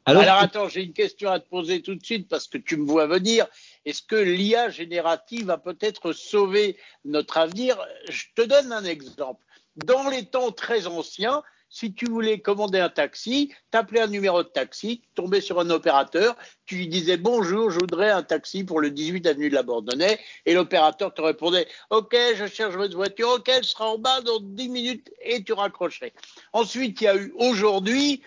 Alors, 0.06 0.24
Alors 0.24 0.38
attends, 0.38 0.68
j'ai 0.68 0.84
une 0.84 0.94
question 0.94 1.30
à 1.30 1.40
te 1.40 1.48
poser 1.48 1.82
tout 1.82 1.96
de 1.96 2.04
suite 2.04 2.28
parce 2.28 2.48
que 2.48 2.58
tu 2.58 2.76
me 2.76 2.86
vois 2.86 3.08
venir. 3.08 3.46
Est-ce 3.86 4.02
que 4.02 4.16
l'IA 4.16 4.70
générative 4.70 5.46
va 5.46 5.58
peut-être 5.58 6.12
sauver 6.12 6.76
notre 7.06 7.38
avenir? 7.38 7.78
Je 8.10 8.24
te 8.36 8.42
donne 8.42 8.72
un 8.72 8.84
exemple 8.84 9.42
dans 9.76 10.10
les 10.10 10.26
temps 10.26 10.52
très 10.52 10.88
anciens, 10.88 11.44
si 11.72 11.94
tu 11.94 12.06
voulais 12.06 12.40
commander 12.40 12.80
un 12.80 12.90
taxi, 12.90 13.54
t'appelais 13.72 14.02
un 14.02 14.08
numéro 14.08 14.44
de 14.44 14.50
taxi, 14.50 15.04
tombais 15.16 15.40
sur 15.40 15.60
un 15.60 15.70
opérateur, 15.70 16.36
tu 16.66 16.76
lui 16.76 16.88
disais 16.90 17.16
bonjour, 17.16 17.72
je 17.72 17.80
voudrais 17.80 18.12
un 18.12 18.24
taxi 18.24 18.66
pour 18.66 18.82
le 18.82 18.92
18 18.92 19.26
avenue 19.26 19.50
de 19.50 19.56
la 19.56 19.64
Bourdonnais, 19.64 20.20
et 20.46 20.54
l'opérateur 20.54 21.14
te 21.14 21.22
répondait 21.22 21.68
ok, 21.90 22.16
je 22.36 22.46
cherche 22.46 22.76
votre 22.76 22.96
voiture, 22.96 23.30
ok, 23.30 23.48
elle 23.48 23.64
sera 23.64 23.90
en 23.90 23.98
bas 23.98 24.20
dans 24.20 24.42
10 24.42 24.68
minutes, 24.68 25.10
et 25.22 25.44
tu 25.44 25.54
raccrocherais. 25.54 26.14
Ensuite, 26.52 27.00
il 27.00 27.04
y 27.06 27.08
a 27.08 27.16
eu 27.16 27.34
aujourd'hui, 27.38 28.22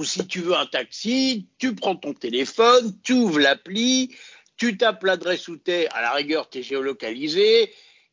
ou 0.00 0.04
si 0.04 0.26
tu 0.26 0.40
veux 0.40 0.56
un 0.56 0.66
taxi, 0.66 1.46
tu 1.58 1.76
prends 1.76 1.94
ton 1.94 2.12
téléphone, 2.12 2.98
tu 3.04 3.12
ouvres 3.12 3.38
l'appli, 3.38 4.16
tu 4.56 4.76
tapes 4.76 5.04
l'adresse 5.04 5.46
où 5.46 5.56
t'es, 5.56 5.86
à 5.90 6.02
la 6.02 6.10
rigueur, 6.10 6.50
t'es 6.50 6.64
géolocalisé, 6.64 7.72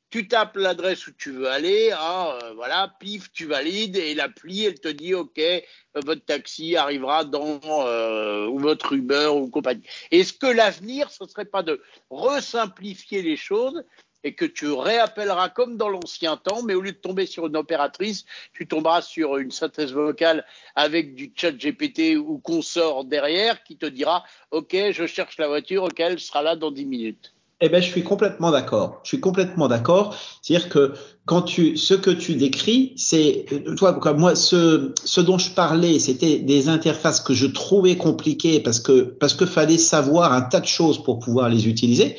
tu 0.10 0.28
tapes 0.28 0.56
l'adresse 0.56 1.06
où 1.08 1.12
tu 1.12 1.32
veux 1.32 1.50
aller, 1.50 1.92
hein, 1.92 2.38
euh, 2.44 2.54
voilà, 2.54 2.96
pif, 3.00 3.32
tu 3.32 3.46
valides 3.46 3.96
et 3.96 4.16
l'appli, 4.16 4.66
elle 4.66 4.80
te 4.80 4.88
dit, 4.88 5.14
OK, 5.14 5.38
euh, 5.38 5.62
votre 6.04 6.26
taxi 6.26 6.76
arrivera 6.76 7.26
dans 7.26 7.60
euh, 7.66 8.48
ou 8.48 8.58
votre 8.58 8.94
Uber 8.94 9.28
ou 9.28 9.50
compagnie. 9.50 9.84
Est-ce 10.12 10.34
que 10.34 10.48
l'avenir, 10.48 11.12
ce 11.12 11.26
serait 11.28 11.46
pas 11.46 11.62
de 11.62 11.82
resimplifier 12.10 13.22
les 13.22 13.38
choses 13.38 13.84
et 14.24 14.34
que 14.34 14.46
tu 14.46 14.72
réappelleras 14.72 15.50
comme 15.50 15.78
dans 15.78 15.90
l'ancien 15.90 16.38
temps, 16.38 16.64
mais 16.64 16.74
au 16.74 16.82
lieu 16.82 16.92
de 16.92 16.98
tomber 16.98 17.26
sur 17.26 17.48
une 17.48 17.56
opératrice, 17.56 18.26
tu 18.54 18.68
tomberas 18.68 19.02
sur 19.02 19.38
une 19.38 19.52
synthèse 19.52 19.94
vocale 19.94 20.46
avec 20.76 21.16
du 21.16 21.32
chat 21.36 21.52
GPT 21.52 22.18
ou 22.18 22.40
consort 22.40 23.06
derrière 23.06 23.64
qui 23.64 23.78
te 23.78 23.86
dira, 23.86 24.26
OK, 24.52 24.76
je 24.92 25.06
cherche 25.06 25.38
la 25.38 25.48
voiture, 25.48 25.84
OK, 25.84 26.00
elle 26.00 26.20
sera 26.20 26.42
là 26.42 26.56
dans 26.56 26.72
10 26.72 26.86
minutes. 26.86 27.34
Eh 27.62 27.70
ben, 27.70 27.82
je 27.82 27.90
suis 27.90 28.04
complètement 28.04 28.52
d'accord. 28.52 29.02
Je 29.04 29.10
suis 29.10 29.20
complètement 29.20 29.68
d'accord. 29.68 30.16
C'est-à-dire 30.42 30.70
que 30.70 30.94
quand 31.30 31.44
tu, 31.44 31.78
ce 31.78 31.94
que 31.94 32.10
tu 32.10 32.34
décris, 32.34 32.92
c'est 32.96 33.46
toi 33.78 34.00
moi, 34.18 34.34
ce, 34.34 34.94
ce 35.06 35.22
dont 35.22 35.38
je 35.38 35.52
parlais, 35.52 36.00
c'était 36.00 36.40
des 36.40 36.70
interfaces 36.70 37.22
que 37.22 37.36
je 37.36 37.46
trouvais 37.46 37.98
compliquées 37.98 38.60
parce 38.60 38.80
que 38.80 39.02
parce 39.02 39.36
que 39.36 39.46
fallait 39.46 39.78
savoir 39.78 40.34
un 40.34 40.42
tas 40.42 40.60
de 40.60 40.66
choses 40.66 41.04
pour 41.04 41.20
pouvoir 41.20 41.50
les 41.50 41.68
utiliser, 41.68 42.16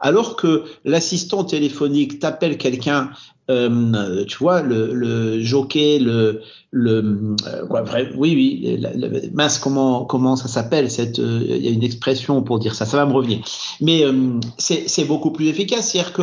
alors 0.00 0.34
que 0.36 0.64
l'assistant 0.86 1.44
téléphonique 1.44 2.20
t'appelle 2.20 2.56
quelqu'un 2.56 3.10
euh, 3.50 4.24
tu 4.24 4.38
vois, 4.38 4.62
le, 4.62 4.94
le 4.94 5.42
jockey, 5.42 5.98
le, 5.98 6.40
le 6.70 7.34
euh, 7.46 7.66
quoi, 7.66 7.82
bref, 7.82 8.08
oui, 8.16 8.34
oui, 8.34 8.80
mince, 9.34 9.58
comment, 9.58 10.04
comment 10.04 10.36
ça 10.36 10.48
s'appelle 10.48 10.90
cette, 10.90 11.18
euh, 11.18 11.44
il 11.46 11.64
y 11.64 11.68
a 11.68 11.70
une 11.70 11.82
expression 11.82 12.42
pour 12.42 12.58
dire 12.58 12.74
ça, 12.74 12.86
ça 12.86 12.96
va 12.96 13.04
me 13.04 13.12
revenir. 13.12 13.40
Mais 13.82 14.02
euh, 14.04 14.40
c'est 14.56 15.04
beaucoup 15.06 15.30
plus 15.30 15.48
efficace, 15.48 15.90
c'est-à-dire 15.90 16.12
que 16.14 16.22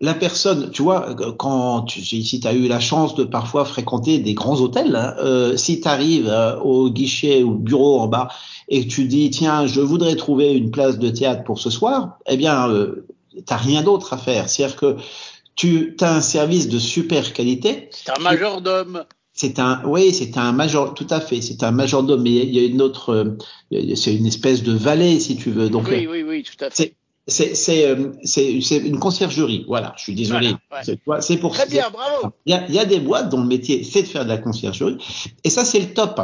la 0.00 0.14
personne, 0.14 0.70
tu 0.70 0.82
vois, 0.82 1.14
quand 1.38 1.82
tu, 1.82 2.00
si 2.00 2.40
tu 2.40 2.46
as 2.46 2.52
eu 2.54 2.66
la 2.66 2.80
chance 2.80 3.14
de 3.14 3.24
parfois 3.24 3.64
fréquenter 3.64 4.18
des 4.18 4.34
grands 4.34 4.60
hôtels, 4.60 4.96
hein, 4.96 5.14
euh, 5.18 5.56
si 5.56 5.80
tu 5.80 5.88
arrives 5.88 6.32
au 6.62 6.90
guichet 6.90 7.42
ou 7.42 7.52
au 7.52 7.54
bureau 7.54 8.00
en 8.00 8.08
bas 8.08 8.28
et 8.68 8.84
que 8.84 8.92
tu 8.92 9.04
dis, 9.04 9.30
tiens, 9.30 9.66
je 9.66 9.80
voudrais 9.80 10.16
trouver 10.16 10.52
une 10.54 10.70
place 10.70 10.98
de 10.98 11.08
théâtre 11.08 11.44
pour 11.44 11.60
ce 11.60 11.70
soir, 11.70 12.18
eh 12.26 12.36
bien, 12.36 12.68
euh, 12.68 13.06
t'as 13.46 13.56
rien 13.56 13.82
d'autre 13.82 14.12
à 14.12 14.18
faire. 14.18 14.48
C'est-à-dire 14.48 14.76
que 14.76 14.96
tu 15.54 15.96
as 16.00 16.16
un 16.16 16.20
service 16.20 16.68
de 16.68 16.78
super 16.78 17.32
qualité. 17.32 17.88
C'est 17.92 18.10
un 18.10 18.20
majordome. 18.20 19.04
C'est 19.34 19.58
un, 19.58 19.82
oui, 19.86 20.12
c'est 20.12 20.36
un 20.36 20.52
major, 20.52 20.94
tout 20.94 21.06
à 21.08 21.20
fait, 21.20 21.40
c'est 21.40 21.62
un 21.62 21.70
majordome, 21.70 22.22
mais 22.22 22.30
il 22.30 22.54
y 22.54 22.58
a 22.58 22.64
une 22.64 22.82
autre, 22.82 23.36
c'est 23.70 24.14
une 24.14 24.26
espèce 24.26 24.62
de 24.62 24.72
valet, 24.72 25.20
si 25.20 25.36
tu 25.36 25.50
veux. 25.50 25.70
Donc, 25.70 25.88
oui, 25.88 26.06
oui, 26.10 26.22
oui, 26.22 26.42
tout 26.42 26.62
à 26.62 26.68
fait. 26.68 26.94
C'est, 27.28 27.54
c'est, 27.54 28.76
une 28.78 28.98
conciergerie. 28.98 29.64
Voilà, 29.68 29.94
je 29.96 30.02
suis 30.02 30.14
désolé. 30.14 30.54
Voilà, 30.70 30.84
ouais. 31.06 31.20
C'est 31.20 31.36
pour 31.36 31.52
Très 31.52 31.68
bien, 31.68 31.88
bravo. 31.90 32.34
Il 32.46 32.52
y, 32.52 32.56
a, 32.56 32.66
il 32.68 32.74
y 32.74 32.80
a 32.80 32.84
des 32.84 32.98
boîtes 32.98 33.28
dont 33.28 33.40
le 33.40 33.46
métier, 33.46 33.84
c'est 33.84 34.02
de 34.02 34.08
faire 34.08 34.24
de 34.24 34.28
la 34.28 34.38
conciergerie. 34.38 34.98
Et 35.44 35.50
ça, 35.50 35.64
c'est 35.64 35.78
le 35.78 35.94
top. 35.94 36.20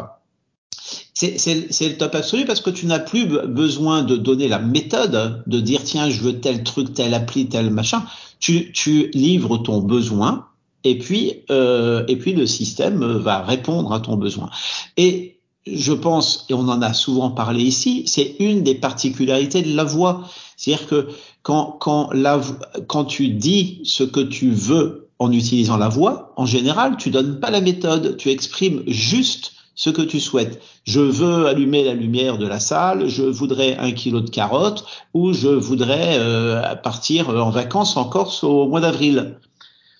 C'est, 1.14 1.37
le 1.37 1.97
top 1.97 2.14
absolu 2.14 2.45
parce 2.45 2.61
que 2.61 2.71
tu 2.71 2.87
n'as 2.87 2.99
plus 2.99 3.26
besoin 3.26 4.02
de 4.02 4.17
donner 4.17 4.49
la 4.49 4.59
méthode, 4.59 5.43
de 5.47 5.61
dire 5.61 5.83
tiens, 5.85 6.11
je 6.11 6.21
veux 6.21 6.40
tel 6.40 6.62
truc, 6.62 6.95
telle 6.95 7.14
appli, 7.14 7.49
tel 7.49 7.71
machin. 7.71 8.05
Tu, 8.40 8.73
tu 8.73 9.11
livres 9.14 9.59
ton 9.59 9.81
besoin 9.81 10.47
et 10.85 10.99
puis, 10.99 11.45
euh, 11.50 12.05
et 12.07 12.17
puis 12.17 12.33
le 12.33 12.47
système 12.47 13.05
va 13.05 13.43
répondre 13.43 13.93
à 13.93 14.00
ton 14.00 14.17
besoin. 14.17 14.50
Et 14.97 15.38
je 15.75 15.92
pense, 15.92 16.46
et 16.48 16.54
on 16.54 16.68
en 16.68 16.82
a 16.82 16.92
souvent 16.92 17.30
parlé 17.30 17.62
ici, 17.62 18.04
c'est 18.06 18.37
une 18.38 18.62
des 18.62 18.75
particularités 18.75 19.62
de 19.62 19.75
la 19.75 19.84
voix. 19.84 20.25
C'est-à-dire 20.56 20.87
que 20.87 21.08
quand, 21.42 21.76
quand, 21.80 22.10
la, 22.12 22.40
quand 22.87 23.04
tu 23.04 23.28
dis 23.28 23.80
ce 23.84 24.04
que 24.04 24.20
tu 24.20 24.50
veux 24.50 25.08
en 25.18 25.32
utilisant 25.32 25.76
la 25.76 25.88
voix, 25.88 26.32
en 26.37 26.46
général, 26.46 26.96
tu 26.96 27.10
donnes 27.10 27.40
pas 27.40 27.50
la 27.50 27.60
méthode, 27.60 28.16
tu 28.16 28.30
exprimes 28.30 28.82
juste 28.87 29.52
ce 29.75 29.90
que 29.90 30.02
tu 30.02 30.18
souhaites. 30.18 30.60
Je 30.84 31.00
veux 31.00 31.46
allumer 31.46 31.84
la 31.84 31.94
lumière 31.94 32.37
de 32.37 32.46
la 32.46 32.58
salle, 32.58 33.08
je 33.08 33.22
voudrais 33.22 33.76
un 33.76 33.92
kilo 33.92 34.20
de 34.20 34.30
carottes 34.30 34.84
ou 35.14 35.32
je 35.32 35.48
voudrais 35.48 36.18
euh, 36.18 36.75
partir 36.76 37.28
en 37.28 37.50
vacances 37.50 37.96
en 37.96 38.04
Corse 38.04 38.42
au 38.42 38.66
mois 38.66 38.80
d'avril. 38.80 39.38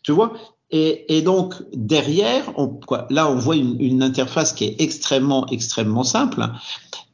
Tu 0.03 0.13
vois 0.13 0.33
et, 0.71 1.17
et, 1.17 1.23
donc 1.23 1.55
derrière, 1.73 2.53
on, 2.57 2.69
quoi, 2.69 3.07
là 3.11 3.31
on 3.31 3.37
voit 3.37 3.57
une, 3.57 3.81
une, 3.81 4.03
interface 4.03 4.53
qui 4.53 4.65
est 4.65 4.81
extrêmement 4.81 5.47
extrêmement 5.49 6.05
simple. 6.05 6.47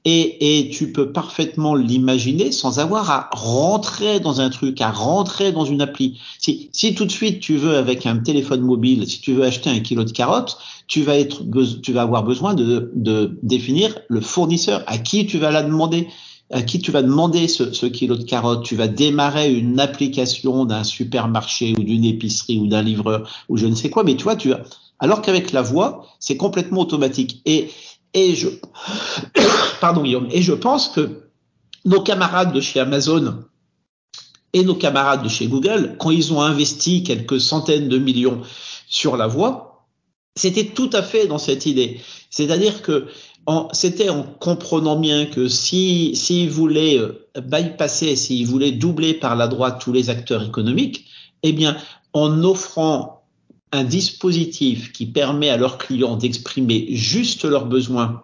Et, 0.07 0.59
et 0.59 0.71
tu 0.71 0.93
peux 0.93 1.13
parfaitement 1.13 1.75
l'imaginer 1.75 2.53
sans 2.53 2.79
avoir 2.79 3.11
à 3.11 3.31
rentrer 3.33 4.21
dans 4.21 4.41
un 4.43 4.51
truc, 4.51 4.83
à 4.83 4.91
rentrer 4.91 5.51
dans 5.51 5.65
une 5.65 5.81
appli. 5.81 6.21
Si, 6.39 6.69
si 6.73 6.95
tout 6.95 7.07
de 7.07 7.11
suite 7.11 7.41
tu 7.41 7.57
veux 7.57 7.77
avec 7.77 8.05
un 8.05 8.19
téléphone 8.19 8.61
mobile, 8.61 9.09
si 9.09 9.21
tu 9.21 9.33
veux 9.33 9.45
acheter 9.45 9.71
un 9.71 9.81
kilo 9.81 10.05
de 10.05 10.11
carottes, 10.11 10.59
tu 10.89 11.03
vas 11.03 11.17
être, 11.17 11.43
tu 11.81 11.93
vas 11.93 12.03
avoir 12.03 12.23
besoin 12.23 12.53
de, 12.53 12.91
de 12.95 13.39
définir 13.43 13.99
le 14.09 14.21
fournisseur 14.21 14.83
à 14.87 14.99
qui 14.99 15.27
tu 15.27 15.39
vas 15.39 15.51
la 15.51 15.63
demander 15.63 16.09
à 16.51 16.63
qui 16.63 16.81
tu 16.81 16.91
vas 16.91 17.03
demander 17.03 17.49
ce, 17.49 17.73
ce, 17.73 17.87
kilo 17.87 18.17
de 18.17 18.25
carottes, 18.25 18.65
tu 18.65 18.77
vas 18.77 18.89
démarrer 18.89 19.53
une 19.53 19.81
application 19.81 20.65
d'un 20.65 20.85
supermarché 20.85 21.75
ou 21.79 21.83
d'une 21.83 22.05
épicerie 22.05 22.59
ou 22.59 22.67
d'un 22.67 22.83
livreur 22.83 23.29
ou 23.49 23.57
je 23.57 23.67
ne 23.67 23.75
sais 23.75 23.91
quoi, 23.91 24.05
mais 24.05 24.17
tu 24.17 24.25
vois, 24.25 24.37
tu 24.37 24.51
vas, 24.51 24.61
alors 24.99 25.23
qu'avec 25.23 25.53
la 25.53 25.63
voix, 25.63 26.07
c'est 26.21 26.37
complètement 26.37 26.83
automatique. 26.83 27.41
Et, 27.45 27.71
et 28.13 28.35
je, 28.35 28.49
pardon 29.81 30.03
Guillaume, 30.03 30.29
et 30.31 30.43
je 30.43 30.53
pense 30.53 30.89
que 30.89 31.31
nos 31.85 32.03
camarades 32.03 32.53
de 32.53 32.61
chez 32.61 32.81
Amazon 32.81 33.45
et 34.53 34.65
nos 34.65 34.75
camarades 34.75 35.23
de 35.23 35.29
chez 35.29 35.47
Google, 35.47 35.97
quand 35.99 36.11
ils 36.11 36.33
ont 36.33 36.41
investi 36.41 37.03
quelques 37.03 37.41
centaines 37.41 37.89
de 37.89 37.99
millions 37.99 38.41
sur 38.87 39.17
la 39.17 39.27
voix, 39.27 39.87
c'était 40.37 40.67
tout 40.67 40.91
à 40.93 41.03
fait 41.03 41.27
dans 41.27 41.39
cette 41.39 41.67
idée. 41.67 42.01
C'est-à-dire 42.31 42.83
que 42.83 43.07
c'était 43.73 44.09
en 44.09 44.23
comprenant 44.23 44.97
bien 44.97 45.27
que 45.27 45.49
si 45.49 46.17
s'ils 46.17 46.51
voulaient 46.51 46.99
bypasser, 47.37 48.17
s'ils 48.17 48.47
voulaient 48.47 48.73
doubler 48.73 49.15
par 49.15 49.37
la 49.37 49.49
droite 49.49 49.81
tous 49.81 49.93
les 49.93 50.11
acteurs 50.11 50.43
économiques, 50.43 51.07
eh 51.43 51.53
bien, 51.53 51.77
en 52.13 52.43
offrant 52.43 53.25
un 53.73 53.85
dispositif 53.85 54.93
qui 54.93 55.07
permet 55.07 55.51
à 55.51 55.57
leurs 55.57 55.79
clients 55.79 56.17
d'exprimer 56.17 56.87
juste 56.91 57.45
leurs 57.45 57.67
besoins 57.67 58.23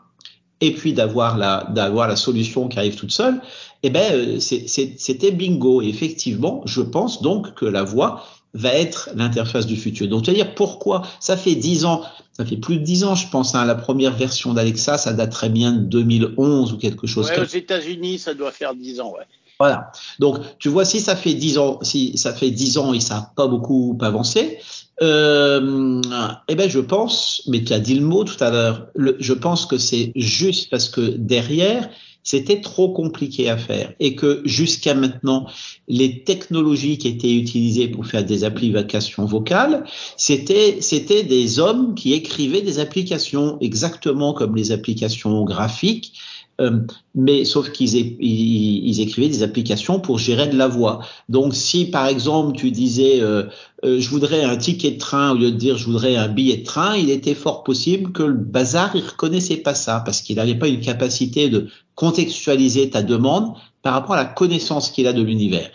et 0.61 0.73
puis 0.73 0.93
d'avoir 0.93 1.37
la 1.37 1.67
d'avoir 1.71 2.07
la 2.07 2.17
solution 2.17 2.69
qui 2.69 2.79
arrive 2.79 2.95
toute 2.95 3.11
seule, 3.11 3.41
eh 3.83 3.91
ben 3.91 4.41
c'était 4.41 5.33
bingo. 5.33 5.83
Effectivement, 5.83 6.63
je 6.67 6.83
pense 6.83 7.23
donc 7.23 7.55
que 7.55 7.67
la 7.67 7.83
voix 7.83 8.25
va 8.55 8.75
être 8.75 9.11
l'interface 9.15 9.67
du 9.67 9.77
futur. 9.77 10.09
Donc, 10.09 10.25
tu 10.25 10.31
vas 10.31 10.37
dire 10.37 10.55
pourquoi 10.55 11.03
ça 11.21 11.37
fait 11.37 11.55
dix 11.55 11.85
ans, 11.85 12.03
ça 12.33 12.45
fait 12.45 12.57
plus 12.57 12.79
de 12.79 12.85
dix 12.85 13.05
ans, 13.05 13.15
je 13.15 13.29
pense, 13.29 13.55
hein, 13.55 13.65
la 13.65 13.75
première 13.75 14.13
version 14.13 14.55
d'Alexa, 14.55 14.99
ça 14.99 15.13
date 15.13 15.31
très 15.31 15.49
bien 15.49 15.73
de 15.73 15.81
2011 15.81 16.73
ou 16.73 16.79
quelque 16.79 17.07
chose. 17.07 17.29
Ouais, 17.29 17.35
comme... 17.35 17.45
aux 17.45 17.47
États-Unis, 17.47 18.19
ça 18.19 18.35
doit 18.35 18.51
faire 18.51 18.75
dix 18.75 19.01
ans, 19.01 19.13
ouais. 19.13 19.27
Voilà. 19.61 19.93
Donc, 20.19 20.39
tu 20.59 20.71
vois, 20.71 20.87
si 20.87 21.01
ça 21.01 21.15
fait 21.15 21.35
dix 21.35 21.59
ans, 21.59 21.79
si 21.83 22.17
ça 22.17 22.33
fait 22.33 22.51
dix 22.51 22.79
ans 22.79 22.95
et 22.95 23.01
ça 23.01 23.15
n'a 23.15 23.33
pas 23.37 23.47
beaucoup 23.47 23.97
avancé, 24.01 24.59
euh, 25.03 26.01
eh 26.49 26.55
ben, 26.55 26.69
je 26.69 26.81
pense, 26.81 27.43
mais 27.47 27.63
tu 27.63 27.75
as 27.75 27.79
dit 27.79 27.95
le 27.95 28.05
mot 28.05 28.25
tout 28.25 28.43
à 28.43 28.51
l'heure, 28.51 28.87
je 28.97 29.33
pense 29.35 29.67
que 29.67 29.77
c'est 29.77 30.13
juste 30.17 30.71
parce 30.71 30.89
que 30.89 31.03
derrière, 31.03 31.91
c'était 32.23 32.61
trop 32.61 32.93
compliqué 32.93 33.49
à 33.49 33.57
faire 33.57 33.93
et 33.99 34.15
que 34.15 34.43
jusqu'à 34.45 34.95
maintenant, 34.95 35.47
les 35.89 36.23
technologies 36.23 36.99
qui 36.99 37.09
étaient 37.09 37.35
utilisées 37.35 37.89
pour 37.89 38.07
faire 38.07 38.25
des 38.25 38.45
applications 38.45 39.25
vocales, 39.25 39.85
c'était 40.17 41.23
des 41.23 41.59
hommes 41.59 41.95
qui 41.95 42.13
écrivaient 42.13 42.63
des 42.63 42.79
applications 42.79 43.59
exactement 43.61 44.35
comme 44.35 44.57
les 44.57 44.73
applications 44.73 45.45
graphiques. 45.45 46.13
Euh, 46.61 46.81
mais 47.15 47.45
sauf 47.45 47.73
qu'ils 47.73 47.97
ils, 47.97 48.89
ils 48.89 49.01
écrivaient 49.01 49.29
des 49.29 49.43
applications 49.43 49.99
pour 49.99 50.19
gérer 50.19 50.47
de 50.47 50.57
la 50.57 50.69
voix. 50.69 51.01
Donc, 51.29 51.55
si 51.55 51.87
par 51.87 52.07
exemple 52.07 52.57
tu 52.57 52.71
disais 52.71 53.21
euh, 53.21 53.45
euh, 53.85 53.99
je 53.99 54.09
voudrais 54.11 54.45
un 54.45 54.57
ticket 54.57 54.93
de 54.93 54.99
train 54.99 55.33
au 55.33 55.37
lieu 55.37 55.51
de 55.51 55.57
dire 55.57 55.79
je 55.79 55.87
voudrais 55.87 56.17
un 56.17 56.29
billet 56.29 56.59
de 56.59 56.65
train, 56.65 56.97
il 56.97 57.11
était 57.11 57.35
fort 57.35 57.65
possible 57.65 58.13
que 58.13 58.23
le 58.23 58.35
bazar 58.35 58.95
il 58.95 59.03
reconnaissait 59.03 59.57
pas 59.57 59.75
ça 59.75 60.03
parce 60.05 60.21
qu'il 60.21 60.37
n'avait 60.37 60.55
pas 60.55 60.69
une 60.69 60.81
capacité 60.81 61.49
de 61.49 61.69
contextualiser 61.95 62.91
ta 62.91 63.03
demande 63.03 63.55
par 63.83 63.95
rapport 63.95 64.15
à 64.15 64.19
la 64.19 64.27
connaissance 64.27 64.91
qu'il 64.91 65.07
a 65.07 65.13
de 65.15 65.23
l'univers. 65.23 65.71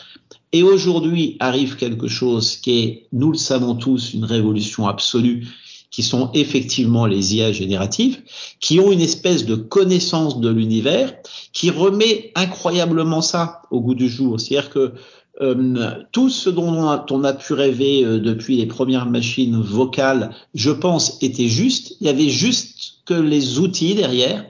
Et 0.51 0.63
aujourd'hui 0.63 1.35
arrive 1.39 1.75
quelque 1.75 2.07
chose 2.07 2.57
qui 2.57 2.79
est, 2.79 3.07
nous 3.11 3.31
le 3.31 3.37
savons 3.37 3.75
tous, 3.75 4.13
une 4.13 4.23
révolution 4.23 4.87
absolue 4.87 5.47
qui 5.91 6.03
sont 6.03 6.29
effectivement 6.33 7.05
les 7.05 7.35
IA 7.35 7.51
génératives, 7.51 8.21
qui 8.59 8.79
ont 8.79 8.91
une 8.91 9.01
espèce 9.01 9.45
de 9.45 9.55
connaissance 9.55 10.39
de 10.39 10.49
l'univers, 10.49 11.13
qui 11.53 11.69
remet 11.69 12.31
incroyablement 12.35 13.21
ça 13.21 13.61
au 13.71 13.81
goût 13.81 13.95
du 13.95 14.09
jour. 14.09 14.39
C'est-à-dire 14.39 14.69
que 14.69 14.93
euh, 15.41 15.91
tout 16.11 16.29
ce 16.29 16.49
dont 16.49 17.03
on 17.09 17.23
a, 17.23 17.33
pu 17.33 17.53
rêver 17.53 18.05
euh, 18.05 18.19
depuis 18.19 18.55
les 18.55 18.65
premières 18.65 19.05
machines 19.05 19.59
vocales, 19.61 20.33
je 20.53 20.71
pense, 20.71 21.21
était 21.21 21.49
juste. 21.49 21.97
Il 21.99 22.07
y 22.07 22.09
avait 22.09 22.29
juste 22.29 23.03
que 23.05 23.13
les 23.13 23.59
outils 23.59 23.95
derrière 23.95 24.45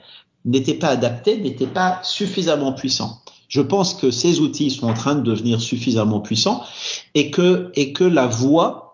n'étaient 0.45 0.75
pas 0.75 0.89
adaptés, 0.89 1.37
n'étaient 1.37 1.65
pas 1.65 1.99
suffisamment 2.03 2.73
puissants. 2.73 3.21
Je 3.47 3.61
pense 3.61 3.93
que 3.95 4.11
ces 4.11 4.39
outils 4.41 4.69
sont 4.69 4.87
en 4.87 4.93
train 4.93 5.15
de 5.15 5.21
devenir 5.21 5.59
suffisamment 5.59 6.19
puissants 6.19 6.63
et 7.15 7.31
que, 7.31 7.71
et 7.75 7.93
que 7.93 8.03
la 8.03 8.27
voix 8.27 8.84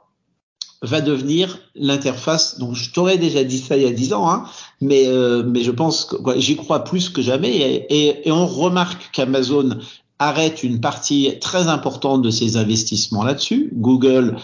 va 0.82 1.02
devenir 1.02 1.60
l'interface. 1.76 2.58
Donc, 2.60 2.76
je 2.76 2.92
t'aurais 2.92 3.18
déjà 3.18 3.44
dit 3.44 3.60
ça 3.60 3.78
il 3.78 3.84
y 3.84 3.88
a 3.88 3.92
dix 3.92 4.14
ans, 4.14 4.30
hein, 4.30 4.46
mais 4.82 5.08
euh, 5.08 5.44
mais 5.46 5.64
je 5.64 5.72
pense 5.72 6.06
que 6.06 6.40
j'y 6.40 6.56
crois 6.56 6.84
plus 6.84 7.10
que 7.10 7.22
jamais. 7.22 7.56
Et, 7.56 8.08
et, 8.08 8.28
et 8.28 8.32
on 8.32 8.48
remarque 8.48 9.12
qu'Amazon 9.12 9.78
arrête 10.20 10.64
une 10.64 10.80
partie 10.80 11.34
très 11.40 11.68
importante 11.68 12.22
de 12.22 12.30
ses 12.30 12.58
investissements 12.58 13.24
là-dessus. 13.24 13.72
Google 13.74 14.38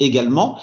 également. 0.00 0.58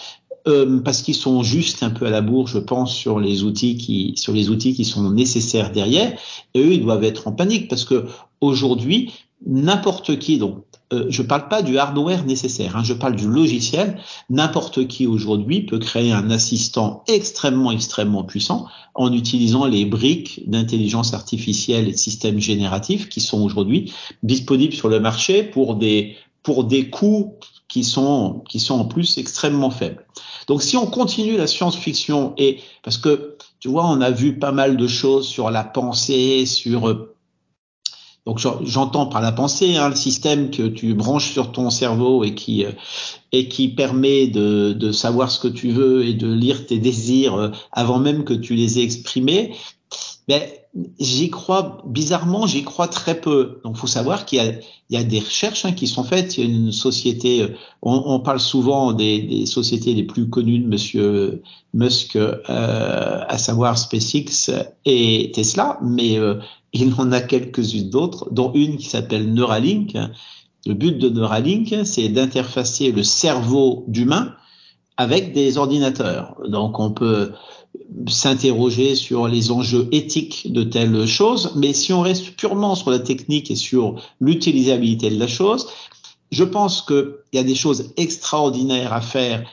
Euh, 0.48 0.80
parce 0.80 1.04
qu'ils 1.04 1.16
sont 1.16 1.44
juste 1.44 1.84
un 1.84 1.92
peu 1.92 2.08
à 2.08 2.10
la 2.10 2.22
bourre, 2.22 2.48
je 2.48 2.58
pense, 2.58 2.96
sur 2.96 3.20
les 3.20 3.44
outils 3.44 3.78
qui 3.78 4.14
sur 4.18 4.34
les 4.34 4.50
outils 4.50 4.74
qui 4.74 4.86
sont 4.86 5.12
nécessaires 5.12 5.72
derrière. 5.72 6.18
Et 6.56 6.62
eux, 6.62 6.74
ils 6.74 6.82
doivent 6.82 7.04
être 7.04 7.28
en 7.28 7.32
panique 7.32 7.68
parce 7.68 7.86
que 7.86 8.08
aujourd'hui, 8.40 9.12
n'importe 9.46 10.20
qui, 10.20 10.38
donc 10.38 10.64
euh, 10.94 11.06
je 11.10 11.22
ne 11.22 11.28
parle 11.28 11.48
pas 11.48 11.62
du 11.62 11.78
hardware 11.78 12.26
nécessaire, 12.26 12.76
hein, 12.76 12.84
je 12.84 12.94
parle 12.94 13.16
du 13.16 13.28
logiciel. 13.28 13.98
N'importe 14.30 14.88
qui 14.88 15.08
aujourd'hui 15.08 15.62
peut 15.62 15.80
créer 15.80 16.12
un 16.12 16.30
assistant 16.30 17.04
extrêmement, 17.08 17.72
extrêmement 17.72 18.24
puissant 18.24 18.68
en 18.94 19.14
utilisant 19.14 19.66
les 19.66 19.86
briques 19.86 20.50
d'intelligence 20.50 21.14
artificielle 21.14 21.88
et 21.88 21.94
de 21.94 21.98
systèmes 21.98 22.40
génératifs 22.40 23.08
qui 23.10 23.22
sont 23.22 23.42
aujourd'hui 23.42 23.94
disponibles 24.24 24.74
sur 24.74 24.90
le 24.90 25.00
marché 25.00 25.44
pour 25.44 25.76
des, 25.76 26.18
pour 26.44 26.66
des 26.66 26.90
coûts 26.90 27.36
qui 27.70 27.86
sont, 27.86 28.44
qui 28.50 28.60
sont 28.60 28.80
en 28.80 28.86
plus 28.86 29.18
extrêmement 29.18 29.72
faibles. 29.72 30.06
Donc 30.48 30.62
si 30.62 30.76
on 30.76 30.88
continue 30.88 31.38
la 31.38 31.48
science-fiction 31.48 32.34
et 32.38 32.60
parce 32.84 32.98
que 32.98 33.38
tu 33.62 33.70
vois, 33.70 33.86
on 33.86 34.02
a 34.02 34.12
vu 34.12 34.40
pas 34.40 34.52
mal 34.52 34.76
de 34.76 34.88
choses 34.88 35.28
sur 35.28 35.52
la 35.52 35.64
pensée, 35.64 36.46
sur 36.46 36.90
euh, 36.90 37.16
donc 38.26 38.40
j'entends 38.64 39.08
par 39.08 39.22
la 39.22 39.32
pensée 39.32 39.78
hein, 39.78 39.90
le 39.90 39.96
système 39.96 40.52
que 40.52 40.64
tu 40.64 40.94
branches 40.94 41.32
sur 41.32 41.52
ton 41.52 41.72
cerveau 41.72 42.24
et 42.24 42.36
qui 42.36 42.66
euh, 42.66 42.72
et 43.32 43.48
qui 43.48 43.70
permet 43.70 44.28
de, 44.28 44.74
de, 44.74 44.92
savoir 44.92 45.32
ce 45.32 45.40
que 45.40 45.48
tu 45.48 45.72
veux 45.72 46.06
et 46.06 46.14
de 46.14 46.32
lire 46.32 46.68
tes 46.68 46.78
désirs 46.78 47.36
euh, 47.36 47.50
avant 47.72 47.98
même 47.98 48.24
que 48.24 48.34
tu 48.34 48.54
les 48.54 48.78
aies 48.78 48.84
exprimés. 48.84 49.56
Mais 50.28 50.68
j'y 51.00 51.30
crois 51.30 51.82
bizarrement, 51.86 52.46
j'y 52.46 52.64
crois 52.64 52.88
très 52.88 53.20
peu. 53.20 53.60
Donc 53.64 53.78
faut 53.78 53.88
savoir 53.88 54.26
qu'il 54.26 54.38
y 54.38 54.42
a, 54.42 54.52
il 54.90 54.98
y 54.98 54.98
a 54.98 55.04
des 55.04 55.20
recherches 55.20 55.66
hein, 55.66 55.72
qui 55.72 55.88
sont 55.88 56.04
faites. 56.04 56.38
Il 56.38 56.44
y 56.44 56.48
a 56.48 56.50
une 56.50 56.72
société, 56.72 57.42
euh, 57.42 57.48
on, 57.82 58.04
on 58.06 58.20
parle 58.20 58.40
souvent 58.40 58.94
des, 58.94 59.22
des, 59.22 59.46
sociétés 59.48 59.94
les 59.94 60.04
plus 60.04 60.30
connues 60.30 60.60
de 60.60 60.68
Monsieur 60.68 61.42
Musk, 61.74 62.16
euh, 62.16 62.38
à 62.48 63.38
savoir 63.38 63.78
SpaceX 63.78 64.52
et 64.86 65.32
Tesla, 65.34 65.80
mais 65.82 66.20
il 66.74 66.94
en 66.98 67.12
a 67.12 67.22
quelques-unes 67.22 67.90
d'autres, 67.90 68.30
dont 68.32 68.52
une 68.54 68.78
qui 68.78 68.88
s'appelle 68.88 69.34
Neuralink. 69.34 69.98
Le 70.66 70.74
but 70.74 70.98
de 70.98 71.10
Neuralink, 71.10 71.76
c'est 71.86 72.10
d'interfacer 72.10 72.92
le 72.92 73.04
cerveau 73.04 73.84
d'humain 73.88 74.36
avec 74.98 75.34
des 75.34 75.58
ordinateurs. 75.58 76.38
Donc 76.48 76.80
on 76.80 76.92
peut 76.92 77.32
s'interroger 78.08 78.96
sur 78.96 79.28
les 79.28 79.52
enjeux 79.52 79.88
éthiques 79.92 80.52
de 80.52 80.64
telles 80.64 81.06
choses, 81.06 81.54
mais 81.56 81.74
si 81.74 81.94
on 81.94 82.02
reste 82.02 82.32
purement 82.36 82.76
sur 82.76 82.92
la 82.92 83.00
technique 83.00 83.52
et 83.52 83.56
sur 83.56 84.02
l'utilisabilité 84.20 85.10
de 85.10 85.20
la 85.20 85.28
chose, 85.28 85.68
je 86.32 86.44
pense 86.44 86.82
qu'il 86.82 87.14
y 87.34 87.38
a 87.38 87.44
des 87.44 87.56
choses 87.56 87.94
extraordinaires 87.98 88.94
à 88.94 89.02
faire 89.02 89.44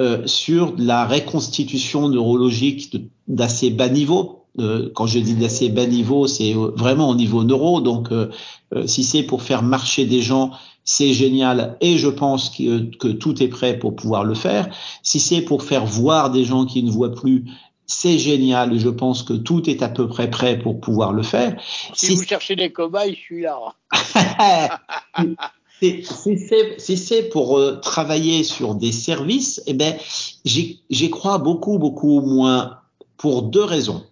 euh, 0.00 0.26
sur 0.26 0.74
la 0.78 1.06
reconstitution 1.06 2.08
neurologique 2.08 2.96
d'assez 3.26 3.70
bas 3.70 3.88
niveau, 3.88 4.37
euh, 4.58 4.90
quand 4.94 5.06
je 5.06 5.18
dis 5.18 5.34
d'assez 5.34 5.68
bas 5.68 5.86
niveau, 5.86 6.26
c'est 6.26 6.52
vraiment 6.52 7.08
au 7.10 7.14
niveau 7.14 7.44
neuro. 7.44 7.80
Donc, 7.80 8.10
euh, 8.10 8.30
euh, 8.74 8.86
si 8.86 9.04
c'est 9.04 9.22
pour 9.22 9.42
faire 9.42 9.62
marcher 9.62 10.04
des 10.04 10.20
gens, 10.20 10.50
c'est 10.84 11.12
génial. 11.12 11.76
Et 11.80 11.98
je 11.98 12.08
pense 12.08 12.50
que, 12.50 12.90
que, 12.96 13.08
tout 13.08 13.42
est 13.42 13.48
prêt 13.48 13.78
pour 13.78 13.94
pouvoir 13.94 14.24
le 14.24 14.34
faire. 14.34 14.68
Si 15.02 15.20
c'est 15.20 15.42
pour 15.42 15.62
faire 15.62 15.86
voir 15.86 16.30
des 16.30 16.44
gens 16.44 16.66
qui 16.66 16.82
ne 16.82 16.90
voient 16.90 17.14
plus, 17.14 17.44
c'est 17.86 18.18
génial. 18.18 18.74
Et 18.74 18.78
je 18.78 18.88
pense 18.88 19.22
que 19.22 19.34
tout 19.34 19.68
est 19.70 19.82
à 19.82 19.88
peu 19.88 20.08
près 20.08 20.30
prêt 20.30 20.58
pour 20.58 20.80
pouvoir 20.80 21.12
le 21.12 21.22
faire. 21.22 21.56
Si, 21.94 22.14
vous 22.14 22.24
cherchez 22.24 22.56
des 22.56 22.72
cobayes, 22.72 23.14
je 23.14 23.20
suis 23.20 23.42
là. 23.42 23.58
si 26.78 26.96
c'est 26.96 27.28
pour 27.28 27.60
travailler 27.80 28.42
sur 28.42 28.74
des 28.74 28.92
services, 28.92 29.62
eh 29.66 29.74
ben, 29.74 29.94
j'y 30.44 31.10
crois 31.10 31.38
beaucoup, 31.38 31.78
beaucoup 31.78 32.20
moins 32.20 32.78
pour 33.18 33.42
deux 33.42 33.64
raisons. 33.64 34.04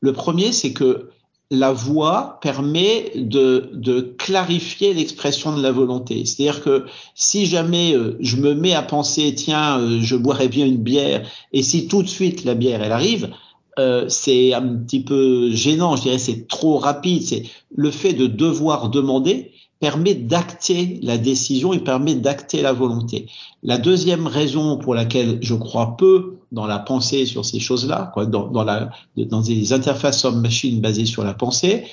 Le 0.00 0.12
premier, 0.12 0.52
c'est 0.52 0.72
que 0.72 1.10
la 1.50 1.72
voix 1.72 2.38
permet 2.42 3.10
de, 3.16 3.70
de 3.74 4.00
clarifier 4.00 4.94
l'expression 4.94 5.56
de 5.56 5.62
la 5.62 5.72
volonté. 5.72 6.24
C'est-à-dire 6.24 6.62
que 6.62 6.84
si 7.14 7.46
jamais 7.46 7.92
euh, 7.94 8.16
je 8.20 8.36
me 8.36 8.54
mets 8.54 8.74
à 8.74 8.82
penser, 8.82 9.34
tiens, 9.34 9.80
euh, 9.80 9.98
je 10.00 10.14
boirais 10.14 10.48
bien 10.48 10.66
une 10.66 10.76
bière, 10.76 11.28
et 11.52 11.62
si 11.62 11.88
tout 11.88 12.02
de 12.02 12.08
suite 12.08 12.44
la 12.44 12.54
bière, 12.54 12.82
elle 12.82 12.92
arrive, 12.92 13.30
euh, 13.78 14.04
c'est 14.08 14.52
un 14.54 14.62
petit 14.62 15.00
peu 15.00 15.50
gênant, 15.50 15.96
je 15.96 16.02
dirais, 16.02 16.18
c'est 16.18 16.46
trop 16.46 16.78
rapide. 16.78 17.22
C'est 17.22 17.44
le 17.74 17.90
fait 17.90 18.12
de 18.12 18.26
devoir 18.26 18.88
demander 18.88 19.50
permet 19.80 20.14
d'acter 20.14 21.00
la 21.02 21.16
décision 21.16 21.72
et 21.72 21.80
permet 21.80 22.14
d'acter 22.14 22.60
la 22.60 22.72
volonté. 22.72 23.26
La 23.62 23.78
deuxième 23.78 24.26
raison 24.26 24.76
pour 24.76 24.94
laquelle 24.94 25.38
je 25.40 25.54
crois 25.54 25.96
peu 25.96 26.39
dans 26.52 26.66
la 26.66 26.78
pensée 26.78 27.26
sur 27.26 27.44
ces 27.44 27.60
choses-là, 27.60 28.12
dans, 28.16 28.48
dans, 28.48 28.64
la, 28.64 28.90
dans 29.16 29.40
des 29.40 29.72
interfaces 29.72 30.24
homme-machine 30.24 30.80
basées 30.80 31.06
sur 31.06 31.24
la 31.24 31.34
pensée, 31.34 31.84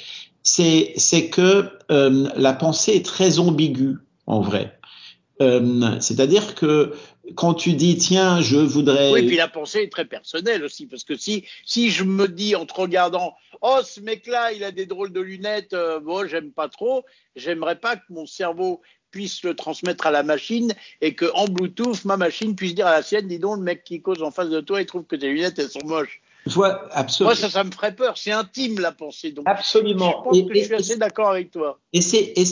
c'est, 0.43 1.29
que 1.29 1.69
euh, 1.91 2.29
la 2.35 2.53
pensée 2.53 2.93
est 2.93 3.05
très 3.05 3.39
ambiguë 3.39 3.97
en 4.25 4.41
vrai. 4.41 4.79
Euh, 5.41 5.99
c'est-à-dire 5.99 6.55
que 6.55 6.93
quand 7.35 7.53
tu 7.53 7.73
dis 7.73 7.97
tiens, 7.97 8.41
je 8.41 8.57
voudrais. 8.57 9.11
Oui, 9.11 9.27
puis 9.27 9.35
la 9.35 9.47
pensée 9.47 9.81
est 9.81 9.91
très 9.91 10.05
personnelle 10.05 10.63
aussi, 10.63 10.87
parce 10.87 11.03
que 11.03 11.15
si 11.15 11.43
si 11.65 11.91
je 11.91 12.03
me 12.03 12.27
dis 12.27 12.55
en 12.55 12.65
te 12.65 12.73
regardant, 12.73 13.33
oh 13.61 13.79
ce 13.83 13.99
mec-là, 13.99 14.53
il 14.53 14.63
a 14.63 14.71
des 14.71 14.85
drôles 14.85 15.11
de 15.11 15.21
lunettes, 15.21 15.73
euh, 15.73 15.99
bon, 15.99 16.27
j'aime 16.27 16.51
pas 16.51 16.69
trop, 16.69 17.03
j'aimerais 17.35 17.79
pas 17.79 17.97
que 17.97 18.05
mon 18.09 18.25
cerveau 18.25 18.81
puisse 19.11 19.43
le 19.43 19.55
transmettre 19.55 20.07
à 20.07 20.11
la 20.11 20.23
machine 20.23 20.73
et 21.01 21.15
que 21.15 21.25
en 21.33 21.45
Bluetooth, 21.45 22.05
ma 22.05 22.17
machine 22.17 22.55
puisse 22.55 22.75
dire 22.75 22.87
à 22.87 22.91
la 22.91 23.01
sienne, 23.01 23.27
dis 23.27 23.39
donc, 23.39 23.57
le 23.57 23.63
mec 23.63 23.83
qui 23.83 24.01
cause 24.01 24.21
en 24.21 24.31
face 24.31 24.49
de 24.49 24.61
toi, 24.61 24.81
il 24.81 24.85
trouve 24.85 25.03
que 25.03 25.15
tes 25.15 25.29
lunettes, 25.29 25.59
elles 25.59 25.69
sont 25.69 25.85
moches. 25.85 26.21
Vois, 26.45 26.87
absolument. 26.91 27.33
Moi, 27.33 27.35
ça, 27.35 27.49
ça 27.49 27.63
me 27.63 27.71
ferait 27.71 27.95
peur. 27.95 28.17
C'est 28.17 28.31
intime 28.31 28.79
la 28.79 28.91
pensée. 28.91 29.31
Donc, 29.31 29.45
absolument. 29.47 30.23
Je 30.33 30.41
pense 30.41 30.49
que 30.49 30.55
je 30.55 30.63
suis 30.63 30.75
assez 30.75 30.97
d'accord 30.97 31.29
avec 31.29 31.51
toi. 31.51 31.79
Et 31.93 32.01
c'est 32.01 32.33
et 32.35 32.43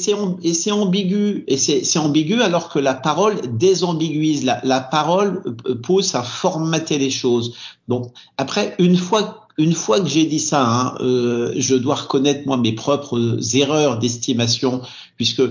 et 0.44 0.72
ambigu 0.72 1.44
et 1.48 1.58
c'est 1.58 1.84
c'est 1.84 2.00
ambigu 2.00 2.42
alors 2.42 2.70
que 2.70 2.80
la 2.80 2.94
parole 2.94 3.36
désambiguise. 3.58 4.44
La, 4.44 4.60
la 4.64 4.82
parole 4.82 5.44
euh, 5.68 5.76
pousse 5.76 6.16
à 6.16 6.24
formater 6.24 6.98
les 6.98 7.10
choses. 7.10 7.56
Donc 7.88 8.12
après, 8.38 8.76
une 8.80 8.98
fois 8.98 9.45
une 9.58 9.74
fois 9.74 10.00
que 10.00 10.08
j'ai 10.08 10.26
dit 10.26 10.40
ça, 10.40 10.66
hein, 10.66 10.96
euh, 11.00 11.54
je 11.56 11.76
dois 11.76 11.96
reconnaître 11.96 12.46
moi 12.46 12.58
mes 12.58 12.74
propres 12.74 13.38
erreurs 13.56 14.00
d'estimation 14.00 14.82
puisque 15.18 15.44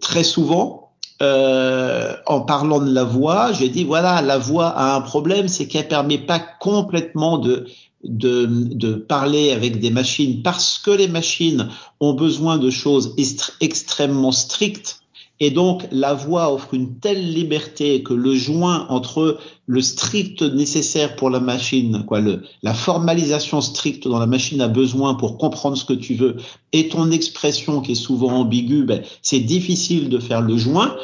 très 0.00 0.22
souvent, 0.22 0.90
euh, 1.22 2.14
en 2.26 2.42
parlant 2.42 2.80
de 2.80 2.92
la 2.92 3.04
voix, 3.04 3.52
j'ai 3.52 3.68
dit 3.68 3.84
voilà, 3.84 4.22
la 4.22 4.38
voix 4.38 4.68
a 4.68 4.94
un 4.94 5.00
problème, 5.00 5.48
c'est 5.48 5.66
qu'elle 5.66 5.88
permet 5.88 6.18
pas 6.18 6.38
complètement 6.38 7.38
de, 7.38 7.66
de, 8.04 8.46
de 8.46 8.94
parler 8.94 9.50
avec 9.50 9.80
des 9.80 9.90
machines 9.90 10.42
parce 10.42 10.78
que 10.78 10.90
les 10.90 11.08
machines 11.08 11.68
ont 12.00 12.14
besoin 12.14 12.58
de 12.58 12.70
choses 12.70 13.16
extrêmement 13.60 14.32
strictes 14.32 14.97
et 15.40 15.50
donc, 15.52 15.86
la 15.92 16.14
voix 16.14 16.52
offre 16.52 16.74
une 16.74 16.98
telle 16.98 17.32
liberté 17.32 18.02
que 18.02 18.12
le 18.12 18.34
joint 18.34 18.86
entre 18.88 19.38
le 19.66 19.80
strict 19.80 20.42
nécessaire 20.42 21.14
pour 21.14 21.30
la 21.30 21.38
machine, 21.38 22.02
quoi, 22.06 22.20
le, 22.20 22.42
la 22.62 22.74
formalisation 22.74 23.60
stricte 23.60 24.08
dont 24.08 24.18
la 24.18 24.26
machine 24.26 24.60
a 24.60 24.66
besoin 24.66 25.14
pour 25.14 25.38
comprendre 25.38 25.76
ce 25.76 25.84
que 25.84 25.92
tu 25.92 26.14
veux, 26.14 26.36
et 26.72 26.88
ton 26.88 27.10
expression 27.12 27.80
qui 27.80 27.92
est 27.92 27.94
souvent 27.94 28.32
ambiguë, 28.32 28.84
ben, 28.84 29.02
c'est 29.22 29.38
difficile 29.38 30.08
de 30.08 30.18
faire 30.18 30.40
le 30.40 30.56
joint. 30.56 30.96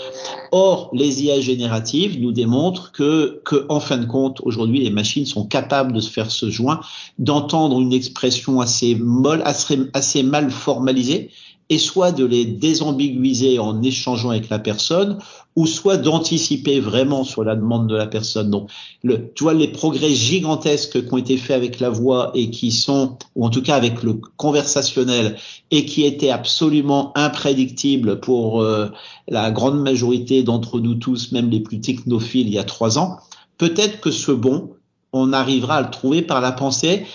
Or, 0.50 0.90
les 0.92 1.22
IA 1.22 1.40
génératives 1.40 2.20
nous 2.20 2.32
démontrent 2.32 2.90
que, 2.90 3.40
que 3.44 3.66
en 3.68 3.80
fin 3.80 3.98
de 3.98 4.06
compte, 4.06 4.40
aujourd'hui, 4.42 4.80
les 4.80 4.90
machines 4.90 5.26
sont 5.26 5.46
capables 5.46 5.92
de 5.92 6.00
se 6.00 6.10
faire 6.10 6.30
ce 6.30 6.50
joint, 6.50 6.80
d'entendre 7.18 7.80
une 7.80 7.92
expression 7.92 8.60
assez 8.60 8.96
molle, 8.96 9.42
assez, 9.44 9.78
assez 9.92 10.22
mal 10.22 10.50
formalisée, 10.50 11.30
et 11.70 11.78
soit 11.78 12.12
de 12.12 12.24
les 12.24 12.44
désambiguiser 12.44 13.58
en 13.58 13.82
échangeant 13.82 14.30
avec 14.30 14.48
la 14.50 14.58
personne, 14.58 15.18
ou 15.56 15.66
soit 15.66 15.96
d'anticiper 15.96 16.80
vraiment 16.80 17.24
sur 17.24 17.44
la 17.44 17.54
demande 17.54 17.88
de 17.88 17.94
la 17.94 18.06
personne. 18.06 18.50
Donc, 18.50 18.70
tu 19.02 19.44
vois, 19.44 19.54
les 19.54 19.68
progrès 19.68 20.10
gigantesques 20.10 21.06
qui 21.06 21.14
ont 21.14 21.16
été 21.16 21.36
faits 21.36 21.56
avec 21.56 21.80
la 21.80 21.90
voix 21.90 22.32
et 22.34 22.50
qui 22.50 22.72
sont, 22.72 23.16
ou 23.36 23.46
en 23.46 23.50
tout 23.50 23.62
cas 23.62 23.76
avec 23.76 24.02
le 24.02 24.20
conversationnel, 24.36 25.36
et 25.70 25.86
qui 25.86 26.04
étaient 26.04 26.30
absolument 26.30 27.12
imprédictibles 27.16 28.20
pour 28.20 28.60
euh, 28.60 28.88
la 29.28 29.50
grande 29.50 29.80
majorité 29.80 30.42
d'entre 30.42 30.80
nous 30.80 30.94
tous, 30.94 31.32
même 31.32 31.50
les 31.50 31.60
plus 31.60 31.80
technophiles, 31.80 32.48
il 32.48 32.54
y 32.54 32.58
a 32.58 32.64
trois 32.64 32.98
ans, 32.98 33.18
peut-être 33.56 34.00
que 34.00 34.10
ce 34.10 34.32
bon, 34.32 34.70
on 35.12 35.32
arrivera 35.32 35.76
à 35.76 35.82
le 35.82 35.90
trouver 35.90 36.22
par 36.22 36.40
la 36.40 36.52
pensée 36.52 37.06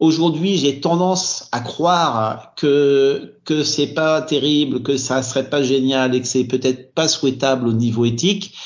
Aujourd'hui, 0.00 0.56
j'ai 0.56 0.80
tendance 0.80 1.48
à 1.52 1.60
croire 1.60 2.54
que 2.56 3.34
que 3.44 3.62
c'est 3.62 3.94
pas 3.94 4.22
terrible, 4.22 4.82
que 4.82 4.96
ça 4.96 5.22
serait 5.22 5.48
pas 5.48 5.62
génial 5.62 6.14
et 6.14 6.20
que 6.20 6.26
c'est 6.26 6.44
peut-être 6.44 6.92
pas 6.94 7.08
souhaitable 7.08 7.68
au 7.68 7.72
niveau 7.72 8.04
éthique, 8.04 8.56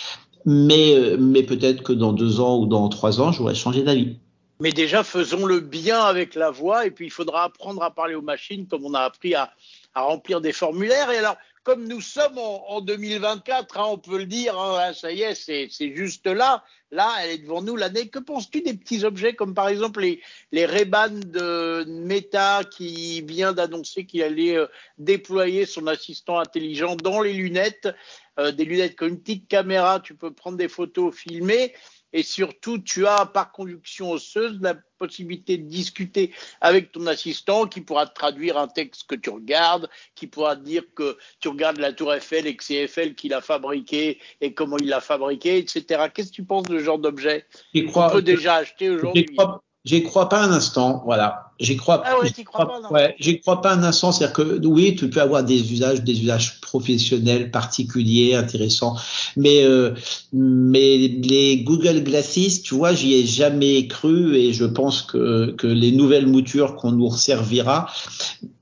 mais 0.44 1.16
mais 1.18 1.42
peut-être 1.42 1.82
que 1.82 1.92
dans 1.92 2.12
deux 2.12 2.40
ans 2.40 2.58
ou 2.58 2.66
dans 2.66 2.88
trois 2.88 3.20
ans, 3.20 3.32
j'aurais 3.32 3.54
changé 3.54 3.82
d'avis. 3.82 4.16
Mais 4.60 4.72
déjà, 4.72 5.04
faisons 5.04 5.46
le 5.46 5.60
bien 5.60 6.00
avec 6.00 6.34
la 6.34 6.50
voix 6.50 6.84
et 6.84 6.90
puis 6.90 7.06
il 7.06 7.10
faudra 7.10 7.44
apprendre 7.44 7.82
à 7.82 7.90
parler 7.90 8.14
aux 8.14 8.22
machines 8.22 8.66
comme 8.66 8.84
on 8.84 8.94
a 8.94 9.00
appris 9.00 9.34
à, 9.34 9.52
à 9.94 10.02
remplir 10.02 10.40
des 10.40 10.52
formulaires. 10.52 11.10
Et 11.10 11.18
alors, 11.18 11.36
comme 11.68 11.86
nous 11.86 12.00
sommes 12.00 12.38
en, 12.38 12.80
2024, 12.80 13.76
hein, 13.76 13.84
on 13.90 13.98
peut 13.98 14.16
le 14.16 14.24
dire, 14.24 14.58
hein, 14.58 14.94
ça 14.94 15.12
y 15.12 15.20
est, 15.20 15.34
c'est 15.34 15.94
juste 15.94 16.26
là. 16.26 16.64
Là, 16.90 17.12
elle 17.20 17.32
est 17.32 17.38
devant 17.40 17.60
nous 17.60 17.76
l'année. 17.76 18.08
Que 18.08 18.18
penses-tu 18.18 18.62
des 18.62 18.72
petits 18.72 19.04
objets 19.04 19.34
comme 19.34 19.52
par 19.52 19.68
exemple 19.68 20.00
les, 20.00 20.22
les 20.50 20.64
de 20.64 21.84
Meta 21.84 22.62
qui 22.64 23.20
vient 23.20 23.52
d'annoncer 23.52 24.06
qu'il 24.06 24.22
allait 24.22 24.56
euh, 24.56 24.66
déployer 24.96 25.66
son 25.66 25.86
assistant 25.88 26.38
intelligent 26.38 26.96
dans 26.96 27.20
les 27.20 27.34
lunettes, 27.34 27.90
euh, 28.38 28.50
des 28.50 28.64
lunettes 28.64 28.96
comme 28.96 29.08
une 29.08 29.20
petite 29.20 29.46
caméra, 29.46 30.00
tu 30.00 30.14
peux 30.14 30.32
prendre 30.32 30.56
des 30.56 30.68
photos, 30.68 31.14
filmer 31.14 31.74
et 32.12 32.22
surtout 32.22 32.78
tu 32.78 33.06
as 33.06 33.26
par 33.26 33.52
conduction 33.52 34.10
osseuse 34.10 34.58
la 34.60 34.74
possibilité 34.98 35.58
de 35.58 35.68
discuter 35.68 36.32
avec 36.60 36.92
ton 36.92 37.06
assistant 37.06 37.66
qui 37.66 37.80
pourra 37.80 38.06
te 38.06 38.14
traduire 38.14 38.58
un 38.58 38.68
texte 38.68 39.04
que 39.06 39.14
tu 39.14 39.30
regardes, 39.30 39.88
qui 40.14 40.26
pourra 40.26 40.56
te 40.56 40.62
dire 40.62 40.82
que 40.94 41.16
tu 41.40 41.48
regardes 41.48 41.78
la 41.78 41.92
tour 41.92 42.12
Eiffel 42.12 42.46
et 42.46 42.56
que 42.56 42.64
c'est 42.64 42.74
Eiffel 42.74 43.14
qui 43.14 43.28
l'a 43.28 43.40
fabriqué 43.40 44.18
et 44.40 44.54
comment 44.54 44.76
il 44.78 44.88
l'a 44.88 45.00
fabriqué, 45.00 45.58
etc. 45.58 46.06
Qu'est-ce 46.12 46.30
que 46.30 46.36
tu 46.36 46.44
penses 46.44 46.64
de 46.64 46.78
ce 46.78 46.84
genre 46.84 46.98
d'objet? 46.98 47.46
Qu'on 47.92 48.10
peut 48.10 48.22
déjà 48.22 48.56
acheter 48.56 48.90
aujourd'hui 48.90 49.26
J'y 49.84 50.02
crois 50.02 50.28
pas 50.28 50.42
un 50.42 50.52
instant, 50.52 51.02
voilà. 51.04 51.52
J'y 51.60 51.76
crois, 51.76 52.02
ah 52.04 52.20
ouais, 52.20 52.30
crois 52.44 52.66
pas, 52.66 52.88
ouais, 52.90 53.16
j'y 53.18 53.40
crois 53.40 53.60
pas 53.60 53.72
un 53.72 53.82
instant. 53.82 54.12
C'est-à-dire 54.12 54.32
que 54.32 54.66
oui, 54.66 54.94
tu 54.94 55.10
peux 55.10 55.20
avoir 55.20 55.42
des 55.42 55.72
usages, 55.72 56.02
des 56.02 56.20
usages 56.20 56.60
professionnels 56.60 57.50
particuliers, 57.50 58.34
intéressants, 58.34 58.94
mais 59.36 59.64
euh, 59.64 59.92
mais 60.32 60.96
les 60.96 61.64
Google 61.64 62.04
Glasses, 62.04 62.62
tu 62.62 62.74
vois, 62.74 62.92
j'y 62.92 63.14
ai 63.14 63.26
jamais 63.26 63.88
cru 63.88 64.36
et 64.36 64.52
je 64.52 64.64
pense 64.64 65.02
que 65.02 65.52
que 65.58 65.66
les 65.66 65.90
nouvelles 65.90 66.28
moutures 66.28 66.76
qu'on 66.76 66.92
nous 66.92 67.10
servira, 67.16 67.88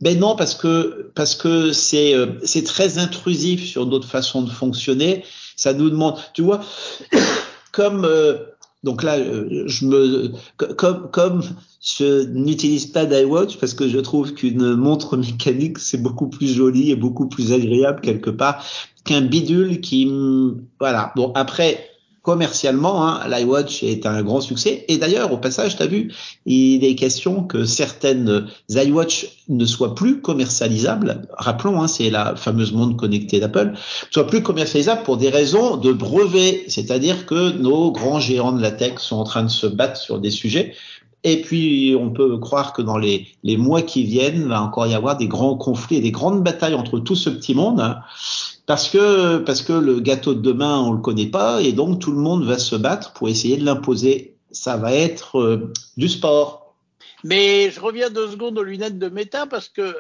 ben 0.00 0.18
non, 0.18 0.34
parce 0.34 0.54
que 0.54 1.10
parce 1.14 1.34
que 1.34 1.72
c'est 1.72 2.14
euh, 2.14 2.38
c'est 2.44 2.64
très 2.64 2.96
intrusif 2.96 3.62
sur 3.66 3.84
notre 3.84 4.08
façon 4.08 4.40
de 4.40 4.50
fonctionner. 4.50 5.22
Ça 5.56 5.74
nous 5.74 5.90
demande, 5.90 6.18
tu 6.32 6.40
vois, 6.40 6.60
comme 7.72 8.06
euh, 8.06 8.36
donc 8.86 9.02
là, 9.02 9.18
euh, 9.18 9.64
je 9.66 9.84
me, 9.84 10.30
comme, 10.76 11.10
comme 11.10 11.42
je 11.82 12.24
n'utilise 12.28 12.86
pas 12.86 13.04
d'iWatch 13.04 13.58
parce 13.58 13.74
que 13.74 13.88
je 13.88 13.98
trouve 13.98 14.32
qu'une 14.32 14.74
montre 14.74 15.16
mécanique 15.16 15.78
c'est 15.80 16.00
beaucoup 16.00 16.28
plus 16.28 16.46
joli 16.46 16.92
et 16.92 16.96
beaucoup 16.96 17.28
plus 17.28 17.52
agréable 17.52 18.00
quelque 18.00 18.30
part 18.30 18.64
qu'un 19.04 19.22
bidule 19.22 19.80
qui, 19.80 20.10
voilà. 20.78 21.12
Bon 21.16 21.32
après, 21.34 21.95
commercialement, 22.26 23.06
hein, 23.06 23.20
l'iWatch 23.28 23.84
est 23.84 24.04
un 24.04 24.20
grand 24.24 24.40
succès. 24.40 24.84
Et 24.88 24.98
d'ailleurs, 24.98 25.32
au 25.32 25.38
passage, 25.38 25.76
tu 25.76 25.82
as 25.84 25.86
vu, 25.86 26.12
il 26.44 26.84
est 26.84 26.96
question 26.96 27.44
que 27.44 27.64
certaines 27.64 28.48
iWatch 28.68 29.44
ne 29.48 29.64
soient 29.64 29.94
plus 29.94 30.20
commercialisables. 30.20 31.28
Rappelons, 31.38 31.80
hein, 31.80 31.86
c'est 31.86 32.10
la 32.10 32.34
fameuse 32.34 32.72
montre 32.72 32.96
connectée 32.96 33.38
d'Apple, 33.38 33.74
soient 34.10 34.26
plus 34.26 34.42
commercialisables 34.42 35.04
pour 35.04 35.18
des 35.18 35.28
raisons 35.28 35.76
de 35.76 35.92
brevet. 35.92 36.64
C'est-à-dire 36.66 37.26
que 37.26 37.56
nos 37.58 37.92
grands 37.92 38.18
géants 38.18 38.50
de 38.50 38.60
la 38.60 38.72
tech 38.72 38.94
sont 38.98 39.18
en 39.18 39.24
train 39.24 39.44
de 39.44 39.48
se 39.48 39.68
battre 39.68 39.96
sur 39.96 40.18
des 40.18 40.32
sujets. 40.32 40.74
Et 41.22 41.42
puis, 41.42 41.96
on 41.96 42.10
peut 42.10 42.38
croire 42.38 42.72
que 42.72 42.82
dans 42.82 42.98
les, 42.98 43.28
les 43.44 43.56
mois 43.56 43.82
qui 43.82 44.02
viennent, 44.02 44.48
va 44.48 44.60
encore 44.62 44.88
y 44.88 44.94
avoir 44.94 45.16
des 45.16 45.28
grands 45.28 45.56
conflits 45.56 45.98
et 45.98 46.00
des 46.00 46.10
grandes 46.10 46.42
batailles 46.42 46.74
entre 46.74 46.98
tout 46.98 47.14
ce 47.14 47.30
petit 47.30 47.54
monde. 47.54 47.96
Parce 48.66 48.88
que 48.88 49.38
parce 49.38 49.62
que 49.62 49.72
le 49.72 50.00
gâteau 50.00 50.34
de 50.34 50.40
demain 50.40 50.80
on 50.80 50.92
le 50.92 51.00
connaît 51.00 51.30
pas 51.30 51.62
et 51.62 51.72
donc 51.72 52.00
tout 52.00 52.10
le 52.10 52.18
monde 52.18 52.44
va 52.44 52.58
se 52.58 52.74
battre 52.74 53.12
pour 53.12 53.28
essayer 53.28 53.56
de 53.56 53.64
l'imposer. 53.64 54.36
Ça 54.50 54.76
va 54.76 54.92
être 54.92 55.38
euh, 55.38 55.72
du 55.96 56.08
sport. 56.08 56.66
Mais 57.24 57.70
je 57.70 57.80
reviens 57.80 58.10
deux 58.10 58.30
secondes 58.30 58.58
aux 58.58 58.62
lunettes 58.62 58.98
de 58.98 59.08
Meta 59.08 59.46
parce 59.46 59.68
que 59.68 59.82
euh, 59.82 59.94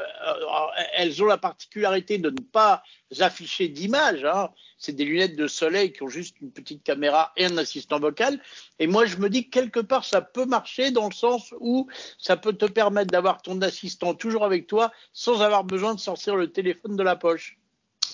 elles 0.94 1.22
ont 1.22 1.26
la 1.26 1.38
particularité 1.38 2.18
de 2.18 2.30
ne 2.30 2.40
pas 2.40 2.82
afficher 3.20 3.68
d'image. 3.68 4.24
Hein. 4.24 4.50
C'est 4.78 4.92
des 4.92 5.04
lunettes 5.04 5.36
de 5.36 5.46
soleil 5.46 5.92
qui 5.92 6.02
ont 6.02 6.08
juste 6.08 6.36
une 6.40 6.52
petite 6.52 6.82
caméra 6.82 7.32
et 7.36 7.46
un 7.46 7.56
assistant 7.58 7.98
vocal. 7.98 8.40
Et 8.78 8.86
moi, 8.86 9.06
je 9.06 9.16
me 9.16 9.30
dis 9.30 9.48
que 9.48 9.50
quelque 9.50 9.80
part, 9.80 10.04
ça 10.04 10.20
peut 10.20 10.44
marcher 10.44 10.90
dans 10.90 11.08
le 11.08 11.14
sens 11.14 11.54
où 11.60 11.88
ça 12.18 12.36
peut 12.36 12.52
te 12.52 12.66
permettre 12.66 13.10
d'avoir 13.10 13.42
ton 13.42 13.60
assistant 13.62 14.14
toujours 14.14 14.44
avec 14.44 14.66
toi 14.66 14.92
sans 15.12 15.40
avoir 15.40 15.64
besoin 15.64 15.94
de 15.94 16.00
sortir 16.00 16.36
le 16.36 16.52
téléphone 16.52 16.96
de 16.96 17.02
la 17.02 17.16
poche. 17.16 17.58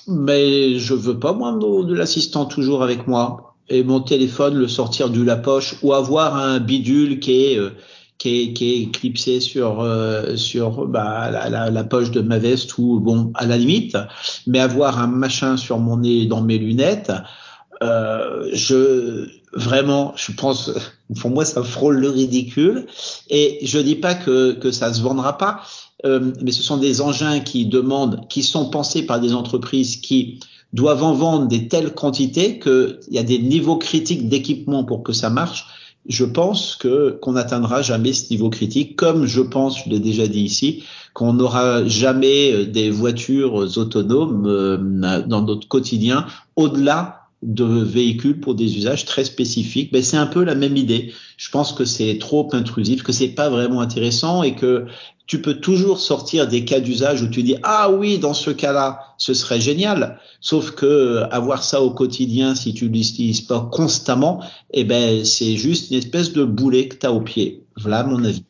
Mais 0.09 0.79
je 0.79 0.95
veux 0.95 1.19
pas 1.19 1.33
moi 1.33 1.53
de 1.53 1.95
l'assistant 1.95 2.47
toujours 2.47 2.83
avec 2.83 3.07
moi. 3.07 3.55
Et 3.69 3.85
mon 3.85 4.01
téléphone 4.01 4.55
le 4.55 4.69
sortir 4.69 5.09
de 5.09 5.23
la 5.23 5.37
poche 5.37 5.77
ou 5.83 5.95
avoir 5.95 6.37
un 6.37 6.59
bidule 6.59 7.21
qui 7.21 7.45
est 7.45 7.59
euh, 7.59 7.71
qui 8.19 8.43
est, 8.43 8.53
qui 8.53 8.75
est 8.75 8.91
clipsé 8.93 9.41
sur 9.41 9.81
euh, 9.81 10.37
sur 10.37 10.87
bah, 10.87 11.31
la, 11.31 11.49
la, 11.49 11.71
la, 11.71 11.85
poche 11.85 12.11
de 12.11 12.21
ma 12.21 12.39
veste 12.39 12.79
ou 12.79 13.01
bon 13.01 13.33
à 13.35 13.47
la 13.47 13.57
limite, 13.57 13.97
mais 14.47 14.61
avoir 14.61 14.99
un 14.99 15.09
machin 15.09 15.57
sur 15.57 15.79
mon 15.79 15.97
nez 15.97 16.27
dans 16.27 16.41
mes 16.41 16.59
lunettes, 16.59 17.13
euh, 17.83 18.49
je 18.53 19.29
vraiment, 19.55 20.13
je 20.17 20.33
pense, 20.33 20.71
pour 21.21 21.31
moi 21.31 21.45
ça 21.45 21.63
frôle 21.63 21.99
le 21.99 22.11
ridicule. 22.11 22.87
Et 23.29 23.59
je 23.63 23.79
dis 23.79 23.97
pas 23.97 24.15
que 24.15 24.53
que 24.53 24.71
ça 24.71 24.93
se 24.95 25.03
vendra 25.03 25.37
pas, 25.37 25.63
euh, 26.05 26.33
mais 26.43 26.53
ce 26.53 26.63
sont 26.63 26.77
des 26.77 27.01
engins 27.01 27.41
qui 27.41 27.67
demandent, 27.67 28.27
qui 28.29 28.43
sont 28.43 28.71
pensés 28.71 29.05
par 29.05 29.21
des 29.21 29.35
entreprises 29.35 29.97
qui 29.97 30.41
doivent 30.73 31.05
en 31.05 31.13
vendre 31.13 31.49
des 31.49 31.69
telles 31.69 31.95
quantités 31.95 32.59
qu'il 32.59 32.99
y 33.11 33.19
a 33.19 33.23
des 33.23 33.39
niveaux 33.39 33.77
critiques 33.77 34.29
d'équipement 34.29 34.85
pour 34.85 35.03
que 35.03 35.13
ça 35.13 35.31
marche. 35.31 35.67
Je 36.07 36.25
pense 36.25 36.75
que 36.75 37.19
qu'on 37.23 37.33
n'atteindra 37.33 37.83
jamais 37.83 38.13
ce 38.13 38.31
niveau 38.31 38.51
critique, 38.51 38.97
comme 38.97 39.27
je 39.27 39.41
pense, 39.41 39.85
je 39.85 39.91
l'ai 39.91 40.01
déjà 40.01 40.27
dit 40.27 40.43
ici, 40.43 40.83
qu'on 41.15 41.35
n'aura 41.35 41.87
jamais 41.87 42.67
des 42.67 42.91
voitures 42.91 43.55
autonomes 43.55 44.47
euh, 44.47 45.23
dans 45.27 45.43
notre 45.43 45.69
quotidien 45.69 46.27
au-delà 46.57 47.22
de 47.43 47.65
véhicules 47.65 48.41
pour 48.41 48.55
des 48.55 48.77
usages 48.77 49.05
très 49.05 49.25
spécifiques. 49.25 49.93
Ben, 49.93 50.03
c'est 50.03 50.17
un 50.17 50.27
peu 50.27 50.45
la 50.45 50.55
même 50.55 50.77
idée. 50.77 51.13
Je 51.37 51.51
pense 51.51 51.73
que 51.73 51.85
c'est 51.85 52.19
trop 52.19 52.49
intrusif, 52.53 53.03
que 53.03 53.13
c'est 53.13 53.29
pas 53.29 53.51
vraiment 53.51 53.81
intéressant 53.81 54.43
et 54.43 54.55
que 54.55 54.87
tu 55.27 55.41
peux 55.41 55.55
toujours 55.55 55.99
sortir 55.99 56.47
des 56.47 56.65
cas 56.65 56.81
d'usage 56.81 57.23
où 57.23 57.29
tu 57.29 57.43
dis 57.43 57.57
ah 57.63 57.91
oui 57.91 58.19
dans 58.19 58.35
ce 58.35 58.51
cas-là 58.51 59.15
ce 59.19 59.35
serait 59.35 59.61
génial 59.61 60.19
sauf 60.41 60.73
que 60.73 61.23
avoir 61.31 61.63
ça 61.63 61.81
au 61.81 61.91
quotidien 61.91 62.55
si 62.55 62.75
tu 62.75 62.89
l'utilises 62.89 63.41
pas 63.41 63.61
constamment 63.73 64.43
eh 64.73 64.85
ben 64.85 65.25
c'est 65.25 65.57
juste 65.57 65.91
une 65.91 65.99
espèce 65.99 66.33
de 66.33 66.45
boulet 66.45 66.89
que 66.89 66.97
tu 66.97 67.07
as 67.07 67.13
au 67.13 67.21
pied. 67.21 67.63
Voilà 67.77 68.03
mon 68.05 68.23
avis. 68.25 68.45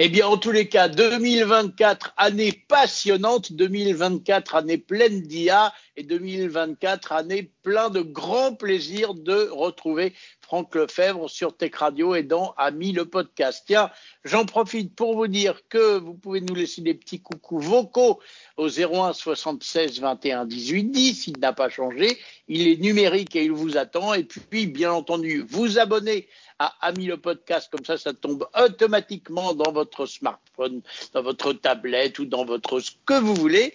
Eh 0.00 0.08
bien, 0.08 0.28
en 0.28 0.36
tous 0.36 0.52
les 0.52 0.68
cas, 0.68 0.88
2024, 0.88 2.14
année 2.16 2.52
passionnante, 2.68 3.52
2024, 3.52 4.54
année 4.54 4.78
pleine 4.78 5.22
d'IA 5.22 5.72
et 5.98 6.04
2024, 6.04 7.10
année 7.10 7.50
plein 7.64 7.90
de 7.90 8.00
grands 8.00 8.54
plaisirs 8.54 9.14
de 9.14 9.48
retrouver 9.50 10.14
Franck 10.40 10.76
Lefebvre 10.76 11.28
sur 11.28 11.56
Tech 11.56 11.74
Radio 11.74 12.14
et 12.14 12.22
dans 12.22 12.54
Ami 12.56 12.92
le 12.92 13.04
podcast. 13.04 13.64
Tiens, 13.66 13.90
j'en 14.24 14.46
profite 14.46 14.94
pour 14.94 15.16
vous 15.16 15.26
dire 15.26 15.60
que 15.68 15.98
vous 15.98 16.14
pouvez 16.14 16.40
nous 16.40 16.54
laisser 16.54 16.82
des 16.82 16.94
petits 16.94 17.20
coucous 17.20 17.58
vocaux 17.58 18.20
au 18.56 18.68
01 18.68 19.12
76 19.12 20.00
21 20.00 20.46
18 20.46 20.84
10. 20.84 21.26
Il 21.26 21.38
n'a 21.40 21.52
pas 21.52 21.68
changé. 21.68 22.16
Il 22.46 22.68
est 22.68 22.80
numérique 22.80 23.34
et 23.34 23.44
il 23.44 23.52
vous 23.52 23.76
attend. 23.76 24.14
Et 24.14 24.22
puis, 24.22 24.68
bien 24.68 24.92
entendu, 24.92 25.44
vous 25.48 25.80
abonner 25.80 26.28
à 26.60 26.74
Ami 26.80 27.06
le 27.06 27.16
podcast. 27.16 27.68
Comme 27.72 27.84
ça, 27.84 27.98
ça 27.98 28.14
tombe 28.14 28.46
automatiquement 28.56 29.52
dans 29.52 29.72
votre 29.72 30.06
smartphone, 30.06 30.80
dans 31.12 31.22
votre 31.22 31.52
tablette 31.52 32.20
ou 32.20 32.24
dans 32.24 32.44
votre 32.44 32.78
ce 32.78 32.92
que 33.04 33.18
vous 33.18 33.34
voulez. 33.34 33.74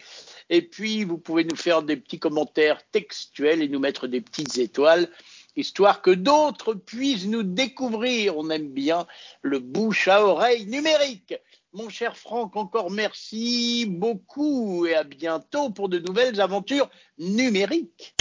Et 0.49 0.61
puis, 0.61 1.03
vous 1.03 1.17
pouvez 1.17 1.43
nous 1.43 1.55
faire 1.55 1.83
des 1.83 1.97
petits 1.97 2.19
commentaires 2.19 2.81
textuels 2.91 3.61
et 3.61 3.67
nous 3.67 3.79
mettre 3.79 4.07
des 4.07 4.21
petites 4.21 4.57
étoiles 4.57 5.09
histoire 5.55 6.01
que 6.01 6.11
d'autres 6.11 6.73
puissent 6.73 7.27
nous 7.27 7.43
découvrir. 7.43 8.37
On 8.37 8.49
aime 8.49 8.69
bien 8.69 9.05
le 9.41 9.59
bouche 9.59 10.07
à 10.07 10.23
oreille 10.25 10.65
numérique. 10.65 11.35
Mon 11.73 11.89
cher 11.89 12.15
Franck, 12.15 12.55
encore 12.55 12.91
merci 12.91 13.85
beaucoup 13.87 14.85
et 14.85 14.95
à 14.95 15.03
bientôt 15.03 15.69
pour 15.71 15.89
de 15.89 15.99
nouvelles 15.99 16.39
aventures 16.39 16.89
numériques. 17.17 18.15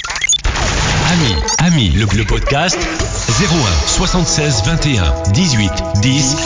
Ami, 1.12 1.34
ami, 1.58 1.88
le, 1.90 2.06
le 2.16 2.24
podcast 2.24 2.78
01 2.78 3.88
76 3.88 4.62
21 4.64 5.22
18 5.32 5.70
10. 6.00 6.36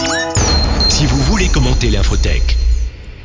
Si 0.88 1.06
vous 1.06 1.18
voulez 1.22 1.48
commenter 1.48 1.90
l'infotech. 1.90 2.65